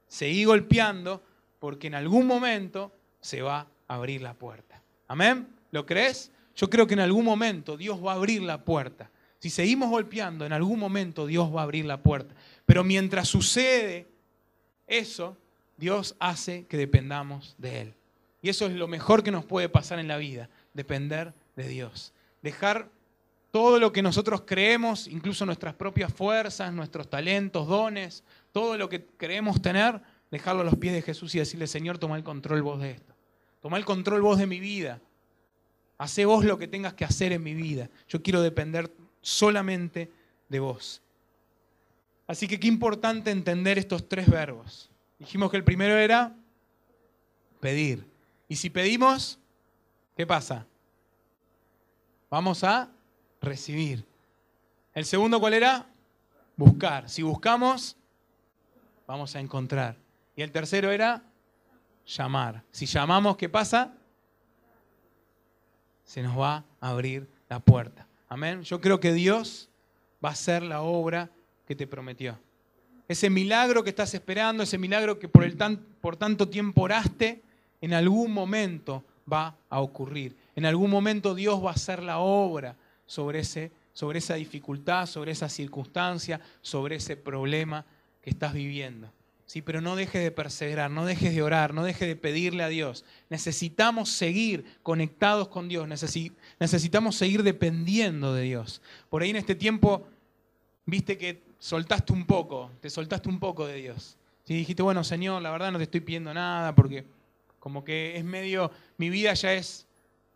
seguí 0.07 0.45
golpeando 0.45 1.23
porque 1.59 1.87
en 1.87 1.95
algún 1.95 2.27
momento 2.27 2.93
se 3.21 3.43
va 3.43 3.67
a 3.88 3.95
abrir 3.95 4.23
la 4.23 4.35
puerta. 4.35 4.81
¿Amén? 5.09 5.49
¿Lo 5.71 5.87
crees? 5.87 6.31
Yo 6.59 6.68
creo 6.68 6.88
que 6.88 6.94
en 6.94 7.01
algún 7.01 7.25
momento 7.25 7.77
Dios 7.77 8.05
va 8.05 8.12
a 8.12 8.16
abrir 8.16 8.42
la 8.42 8.64
puerta. 8.64 9.09
Si 9.38 9.49
seguimos 9.49 9.90
golpeando, 9.90 10.44
en 10.44 10.53
algún 10.53 10.81
momento 10.81 11.25
Dios 11.25 11.55
va 11.55 11.61
a 11.61 11.62
abrir 11.62 11.85
la 11.85 12.03
puerta. 12.03 12.35
Pero 12.66 12.83
mientras 12.83 13.29
sucede 13.29 14.09
eso, 14.88 15.37
Dios 15.77 16.16
hace 16.18 16.66
que 16.66 16.77
dependamos 16.77 17.55
de 17.59 17.83
Él. 17.83 17.94
Y 18.42 18.49
eso 18.49 18.66
es 18.66 18.73
lo 18.73 18.88
mejor 18.88 19.23
que 19.23 19.31
nos 19.31 19.44
puede 19.44 19.68
pasar 19.68 20.01
en 20.01 20.09
la 20.09 20.16
vida, 20.16 20.51
depender 20.75 21.33
de 21.55 21.68
Dios. 21.68 22.12
Dejar 22.42 22.88
todo 23.53 23.79
lo 23.79 23.92
que 23.92 24.03
nosotros 24.03 24.42
creemos, 24.44 25.07
incluso 25.07 25.47
nuestras 25.47 25.75
propias 25.75 26.12
fuerzas, 26.12 26.73
nuestros 26.73 27.09
talentos, 27.09 27.68
dones, 27.68 28.25
todo 28.51 28.77
lo 28.77 28.88
que 28.88 29.07
creemos 29.16 29.62
tener, 29.62 30.01
dejarlo 30.33 30.62
a 30.62 30.64
los 30.64 30.77
pies 30.77 30.94
de 30.94 31.03
Jesús 31.03 31.37
y 31.37 31.38
decirle, 31.38 31.68
Señor, 31.68 31.99
toma 31.99 32.16
el 32.16 32.25
control 32.25 32.62
vos 32.62 32.81
de 32.81 32.90
esto. 32.90 33.14
Toma 33.61 33.77
el 33.77 33.85
control 33.85 34.23
vos 34.23 34.38
de 34.38 34.49
mi 34.49 34.59
vida. 34.59 35.01
Hacé 35.99 36.25
vos 36.25 36.45
lo 36.45 36.59
que 36.59 36.69
tengas 36.69 36.95
que 36.95 37.05
hacer 37.05 37.33
en 37.33 37.43
mi 37.43 37.55
vida. 37.55 37.91
Yo 38.09 38.23
quiero 38.23 38.41
depender 38.41 38.93
solamente 39.21 40.11
de 40.49 40.61
vos. 40.61 41.03
Así 42.29 42.47
que 42.47 42.61
qué 42.61 42.69
importante 42.69 43.31
entender 43.31 43.79
estos 43.79 44.09
tres 44.09 44.31
verbos. 44.31 44.91
Dijimos 45.19 45.51
que 45.51 45.57
el 45.57 45.65
primero 45.65 45.97
era 45.97 46.35
pedir. 47.61 48.07
Y 48.49 48.57
si 48.57 48.71
pedimos, 48.71 49.39
¿qué 50.17 50.27
pasa? 50.27 50.67
Vamos 52.31 52.63
a 52.63 52.91
recibir. 53.41 54.05
El 54.95 55.05
segundo, 55.05 55.41
¿cuál 55.41 55.55
era? 55.55 55.87
Buscar. 56.57 57.09
Si 57.09 57.23
buscamos, 57.23 57.97
vamos 59.07 59.35
a 59.35 59.41
encontrar. 59.41 59.97
Y 60.37 60.43
el 60.43 60.53
tercero 60.53 60.93
era 60.93 61.23
llamar. 62.07 62.63
Si 62.71 62.87
llamamos, 62.87 63.37
¿qué 63.37 63.49
pasa? 63.49 63.95
Se 66.09 66.23
nos 66.23 66.38
va 66.38 66.64
a 66.81 66.88
abrir 66.88 67.29
la 67.51 67.61
puerta. 67.61 68.07
Amén. 68.31 68.62
Yo 68.62 68.81
creo 68.81 68.99
que 68.99 69.12
Dios 69.12 69.68
va 70.25 70.31
a 70.31 70.33
hacer 70.33 70.62
la 70.62 70.81
obra 70.81 71.31
que 71.66 71.77
te 71.77 71.87
prometió. 71.87 72.38
Ese 73.07 73.29
milagro 73.29 73.85
que 73.85 73.90
estás 73.90 74.14
esperando, 74.14 74.62
ese 74.62 74.79
milagro 74.79 75.18
que 75.18 75.29
por, 75.29 76.16
tanto 76.16 76.49
tiempo 76.49 76.81
oraste, 76.81 77.42
en 77.83 77.92
algún 77.92 78.33
momento 78.33 79.05
va 79.31 79.55
a 79.68 79.83
ocurrir. 79.83 80.35
En 80.57 80.64
algún 80.64 80.90
momento 80.90 81.35
Dios 81.35 81.62
va 81.62 81.73
a 81.73 81.75
hacer 81.75 82.03
la 82.03 82.21
obra 82.21 82.75
sobre, 83.05 83.40
ese, 83.40 83.71
sobre 83.92 84.21
esa 84.21 84.37
dificultad, 84.37 85.05
sobre 85.05 85.33
esa 85.33 85.51
circunstancia, 85.51 86.40
sobre 86.62 86.97
ese 86.97 87.18
problema 87.18 87.85
que 88.23 88.31
estás 88.31 88.55
viviendo. 88.55 89.12
Sí, 89.49 89.63
pero 89.63 89.81
no 89.81 89.97
dejes 89.97 90.23
de 90.23 90.31
perseverar, 90.31 90.91
no 90.91 91.07
dejes 91.07 91.35
de 91.35 91.41
orar, 91.41 91.73
no 91.73 91.83
dejes 91.83 92.07
de 92.07 92.17
pedirle 92.17 92.65
a 92.65 92.69
Dios. 92.69 93.07
Necesitamos 93.31 94.11
seguir 94.11 94.67
conectados 94.83 95.49
con 95.49 95.71
Dios, 95.71 95.89
necesitamos 95.89 97.17
seguir 97.17 97.43
dependiendo 97.43 98.35
de 98.35 98.43
Dios. 98.43 98.83
Por 99.09 99.23
ahí 99.23 99.31
en 99.31 99.37
este 99.37 99.55
tiempo 99.55 100.07
viste 100.85 101.17
que 101.17 101.43
soltaste 101.59 102.13
un 102.13 102.27
poco, 102.27 102.71
te 102.83 102.91
soltaste 102.91 103.31
un 103.31 103.41
poco 103.41 103.67
de 103.67 103.77
Dios. 103.77 104.19
Si 104.45 104.53
dijiste, 104.53 104.83
bueno, 104.83 105.03
Señor, 105.03 105.41
la 105.41 105.51
verdad 105.51 105.73
no 105.73 105.79
te 105.79 105.85
estoy 105.85 106.01
pidiendo 106.01 106.35
nada 106.35 106.75
porque 106.75 107.07
como 107.59 107.87
que 107.87 108.19
es 108.19 108.25
medio, 108.25 108.71
mi 108.99 109.09
vida 109.09 109.33
ya 109.33 109.55
es 109.55 109.87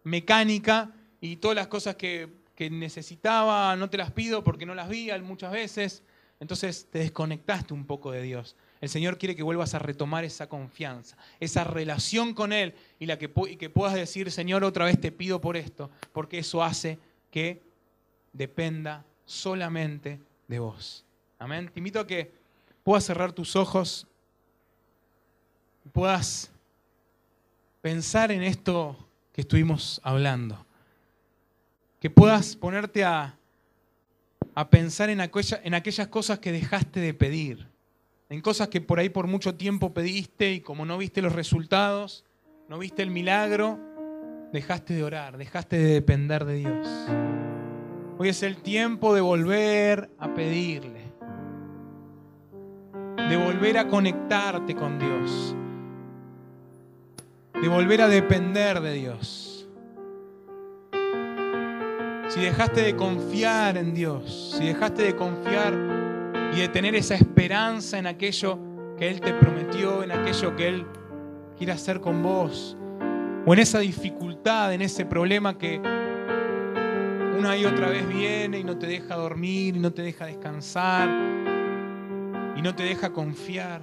mecánica 0.04 0.90
y 1.20 1.36
todas 1.36 1.54
las 1.54 1.66
cosas 1.66 1.96
que, 1.96 2.40
necesitaba 2.70 3.74
no 3.74 3.90
te 3.90 3.96
las 3.96 4.12
pido 4.12 4.44
porque 4.44 4.64
no 4.64 4.74
las 4.76 4.88
vi 4.88 5.10
muchas 5.22 5.50
veces. 5.52 6.02
Entonces 6.40 6.86
te 6.90 7.00
desconectaste 7.00 7.74
un 7.74 7.84
poco 7.84 8.12
de 8.12 8.22
Dios. 8.22 8.56
El 8.82 8.88
Señor 8.88 9.16
quiere 9.16 9.36
que 9.36 9.44
vuelvas 9.44 9.74
a 9.74 9.78
retomar 9.78 10.24
esa 10.24 10.48
confianza, 10.48 11.16
esa 11.38 11.62
relación 11.62 12.34
con 12.34 12.52
Él 12.52 12.74
y, 12.98 13.06
la 13.06 13.16
que, 13.16 13.30
que 13.56 13.70
puedas 13.70 13.94
decir, 13.94 14.28
Señor, 14.32 14.64
otra 14.64 14.84
vez 14.84 15.00
te 15.00 15.12
pido 15.12 15.40
por 15.40 15.56
esto, 15.56 15.88
porque 16.12 16.40
eso 16.40 16.64
hace 16.64 16.98
que 17.30 17.62
dependa 18.32 19.04
solamente 19.24 20.18
de 20.48 20.58
vos. 20.58 21.04
Amén. 21.38 21.70
Te 21.72 21.78
invito 21.78 22.00
a 22.00 22.06
que 22.08 22.32
puedas 22.82 23.04
cerrar 23.04 23.30
tus 23.32 23.54
ojos, 23.54 24.08
puedas 25.92 26.50
pensar 27.82 28.32
en 28.32 28.42
esto 28.42 28.96
que 29.32 29.42
estuvimos 29.42 30.00
hablando. 30.02 30.66
Que 32.00 32.10
puedas 32.10 32.56
ponerte 32.56 33.04
a, 33.04 33.38
a 34.56 34.70
pensar 34.70 35.08
en, 35.08 35.20
en 35.20 35.74
aquellas 35.74 36.08
cosas 36.08 36.40
que 36.40 36.50
dejaste 36.50 36.98
de 36.98 37.14
pedir, 37.14 37.71
en 38.32 38.40
cosas 38.40 38.68
que 38.68 38.80
por 38.80 38.98
ahí 38.98 39.10
por 39.10 39.26
mucho 39.26 39.56
tiempo 39.56 39.92
pediste 39.92 40.54
y 40.54 40.60
como 40.62 40.86
no 40.86 40.96
viste 40.96 41.20
los 41.20 41.34
resultados, 41.34 42.24
no 42.66 42.78
viste 42.78 43.02
el 43.02 43.10
milagro, 43.10 43.78
dejaste 44.54 44.94
de 44.94 45.04
orar, 45.04 45.36
dejaste 45.36 45.76
de 45.76 45.92
depender 45.92 46.46
de 46.46 46.54
Dios. 46.54 46.88
Hoy 48.16 48.30
es 48.30 48.42
el 48.42 48.56
tiempo 48.56 49.14
de 49.14 49.20
volver 49.20 50.10
a 50.18 50.32
pedirle, 50.32 51.12
de 53.28 53.36
volver 53.36 53.76
a 53.76 53.88
conectarte 53.88 54.74
con 54.74 54.98
Dios, 54.98 55.54
de 57.60 57.68
volver 57.68 58.00
a 58.00 58.08
depender 58.08 58.80
de 58.80 58.94
Dios. 58.94 59.68
Si 62.28 62.40
dejaste 62.40 62.80
de 62.80 62.96
confiar 62.96 63.76
en 63.76 63.92
Dios, 63.92 64.54
si 64.56 64.64
dejaste 64.64 65.02
de 65.02 65.16
confiar 65.16 66.01
y 66.54 66.60
de 66.60 66.68
tener 66.68 66.94
esa 66.94 67.14
esperanza 67.14 67.98
en 67.98 68.06
aquello 68.06 68.58
que 68.98 69.08
Él 69.08 69.20
te 69.20 69.32
prometió, 69.32 70.02
en 70.02 70.12
aquello 70.12 70.54
que 70.54 70.68
Él 70.68 70.86
quiere 71.56 71.72
hacer 71.72 72.00
con 72.00 72.22
vos, 72.22 72.76
o 73.46 73.52
en 73.52 73.58
esa 73.58 73.78
dificultad, 73.78 74.72
en 74.74 74.82
ese 74.82 75.06
problema 75.06 75.56
que 75.56 75.80
una 77.38 77.56
y 77.56 77.64
otra 77.64 77.88
vez 77.88 78.06
viene 78.06 78.58
y 78.58 78.64
no 78.64 78.76
te 78.76 78.86
deja 78.86 79.16
dormir, 79.16 79.76
y 79.76 79.80
no 79.80 79.92
te 79.92 80.02
deja 80.02 80.26
descansar, 80.26 81.08
y 82.54 82.62
no 82.62 82.74
te 82.74 82.82
deja 82.82 83.12
confiar. 83.12 83.80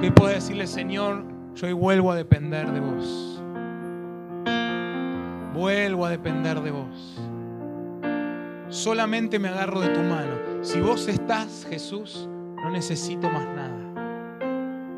Que 0.00 0.10
puedes 0.12 0.36
decirle, 0.36 0.66
Señor, 0.66 1.24
yo 1.54 1.66
hoy 1.66 1.72
vuelvo 1.74 2.10
a 2.10 2.16
depender 2.16 2.70
de 2.72 2.80
vos. 2.80 3.42
Vuelvo 5.52 6.06
a 6.06 6.10
depender 6.10 6.60
de 6.60 6.70
vos. 6.70 7.20
Solamente 8.68 9.38
me 9.38 9.48
agarro 9.48 9.80
de 9.80 9.88
tu 9.88 10.00
mano. 10.00 10.47
Si 10.60 10.80
vos 10.80 11.06
estás, 11.06 11.66
Jesús, 11.70 12.28
no 12.56 12.70
necesito 12.70 13.30
más 13.30 13.46
nada. 13.46 13.78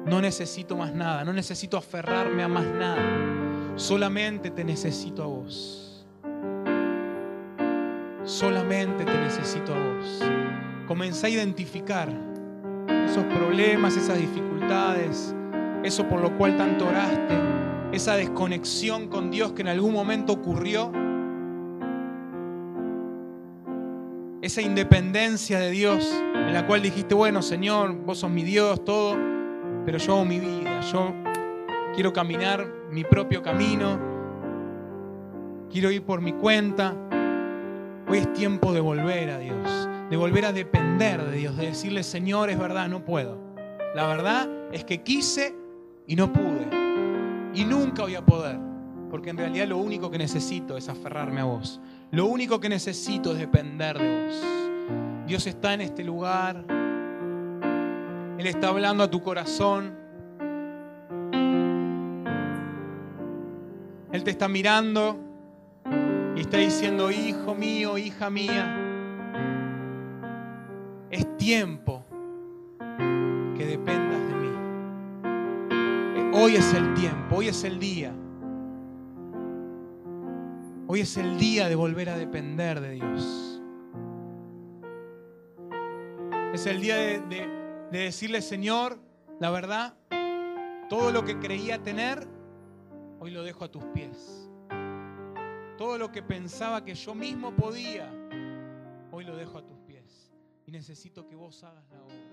No 0.06 0.20
necesito 0.20 0.76
más 0.76 0.94
nada, 0.94 1.22
no 1.24 1.32
necesito 1.32 1.76
aferrarme 1.76 2.42
a 2.42 2.48
más 2.48 2.66
nada. 2.66 3.76
Solamente 3.76 4.50
te 4.50 4.64
necesito 4.64 5.22
a 5.22 5.26
vos. 5.26 6.06
Solamente 8.24 9.04
te 9.04 9.18
necesito 9.18 9.74
a 9.74 9.78
vos. 9.78 10.22
Comenzá 10.86 11.26
a 11.26 11.30
identificar 11.30 12.08
esos 13.04 13.24
problemas, 13.24 13.96
esas 13.96 14.18
dificultades, 14.18 15.34
eso 15.84 16.08
por 16.08 16.20
lo 16.20 16.36
cual 16.36 16.56
tanto 16.56 16.88
oraste, 16.88 17.38
esa 17.92 18.16
desconexión 18.16 19.08
con 19.08 19.30
Dios 19.30 19.52
que 19.52 19.62
en 19.62 19.68
algún 19.68 19.92
momento 19.92 20.32
ocurrió, 20.32 20.90
esa 24.42 24.62
independencia 24.62 25.58
de 25.58 25.70
Dios 25.70 26.10
en 26.34 26.52
la 26.54 26.66
cual 26.66 26.82
dijiste, 26.82 27.14
bueno 27.14 27.42
Señor, 27.42 27.94
vos 27.94 28.18
sos 28.18 28.30
mi 28.30 28.42
Dios, 28.42 28.84
todo, 28.84 29.16
pero 29.84 29.98
yo 29.98 30.14
hago 30.14 30.24
mi 30.24 30.40
vida, 30.40 30.80
yo 30.80 31.12
quiero 31.94 32.12
caminar 32.12 32.66
mi 32.90 33.04
propio 33.04 33.42
camino, 33.42 33.98
quiero 35.70 35.90
ir 35.90 36.02
por 36.02 36.20
mi 36.20 36.32
cuenta. 36.32 36.94
Hoy 38.08 38.18
es 38.18 38.32
tiempo 38.32 38.72
de 38.72 38.80
volver 38.80 39.30
a 39.30 39.38
Dios, 39.38 39.88
de 40.10 40.16
volver 40.16 40.46
a 40.46 40.52
depender 40.52 41.22
de 41.24 41.36
Dios, 41.36 41.56
de 41.56 41.66
decirle, 41.66 42.02
Señor, 42.02 42.50
es 42.50 42.58
verdad, 42.58 42.88
no 42.88 43.04
puedo. 43.04 43.38
La 43.94 44.06
verdad 44.06 44.48
es 44.72 44.84
que 44.84 45.02
quise 45.02 45.54
y 46.06 46.16
no 46.16 46.32
pude. 46.32 46.68
Y 47.54 47.64
nunca 47.64 48.02
voy 48.02 48.16
a 48.16 48.24
poder, 48.24 48.58
porque 49.10 49.30
en 49.30 49.36
realidad 49.36 49.68
lo 49.68 49.78
único 49.78 50.10
que 50.10 50.18
necesito 50.18 50.76
es 50.76 50.88
aferrarme 50.88 51.40
a 51.40 51.44
vos. 51.44 51.80
Lo 52.12 52.26
único 52.26 52.58
que 52.58 52.68
necesito 52.68 53.32
es 53.32 53.38
depender 53.38 53.96
de 53.98 54.24
vos. 54.24 54.42
Dios 55.28 55.46
está 55.46 55.74
en 55.74 55.82
este 55.82 56.02
lugar. 56.02 56.64
Él 58.36 58.46
está 58.46 58.68
hablando 58.68 59.04
a 59.04 59.10
tu 59.10 59.22
corazón. 59.22 59.94
Él 64.12 64.24
te 64.24 64.32
está 64.32 64.48
mirando 64.48 65.20
y 66.34 66.40
está 66.40 66.56
diciendo, 66.56 67.12
hijo 67.12 67.54
mío, 67.54 67.96
hija 67.96 68.28
mía, 68.28 68.76
es 71.10 71.36
tiempo 71.36 72.04
que 73.56 73.66
dependas 73.66 74.20
de 74.26 74.34
mí. 74.34 74.48
Hoy 76.32 76.56
es 76.56 76.74
el 76.74 76.92
tiempo, 76.94 77.36
hoy 77.36 77.48
es 77.48 77.62
el 77.62 77.78
día. 77.78 78.12
Hoy 80.92 81.02
es 81.02 81.16
el 81.16 81.38
día 81.38 81.68
de 81.68 81.76
volver 81.76 82.08
a 82.08 82.18
depender 82.18 82.80
de 82.80 82.90
Dios. 82.90 83.62
Es 86.52 86.66
el 86.66 86.80
día 86.80 86.96
de, 86.96 87.20
de 87.20 87.60
de 87.90 87.98
decirle, 87.98 88.40
Señor, 88.40 88.98
la 89.38 89.50
verdad, 89.50 89.94
todo 90.88 91.10
lo 91.10 91.24
que 91.24 91.38
creía 91.38 91.82
tener, 91.82 92.26
hoy 93.18 93.30
lo 93.30 93.42
dejo 93.42 93.64
a 93.64 93.70
tus 93.70 93.84
pies. 93.86 94.50
Todo 95.76 95.98
lo 95.98 96.10
que 96.12 96.22
pensaba 96.22 96.84
que 96.84 96.94
yo 96.94 97.14
mismo 97.14 97.54
podía, 97.54 98.10
hoy 99.10 99.24
lo 99.24 99.36
dejo 99.36 99.58
a 99.58 99.64
tus 99.64 99.78
pies. 99.80 100.32
Y 100.66 100.72
necesito 100.72 101.26
que 101.26 101.34
vos 101.36 101.62
hagas 101.64 101.88
la 101.90 102.02
obra. 102.02 102.29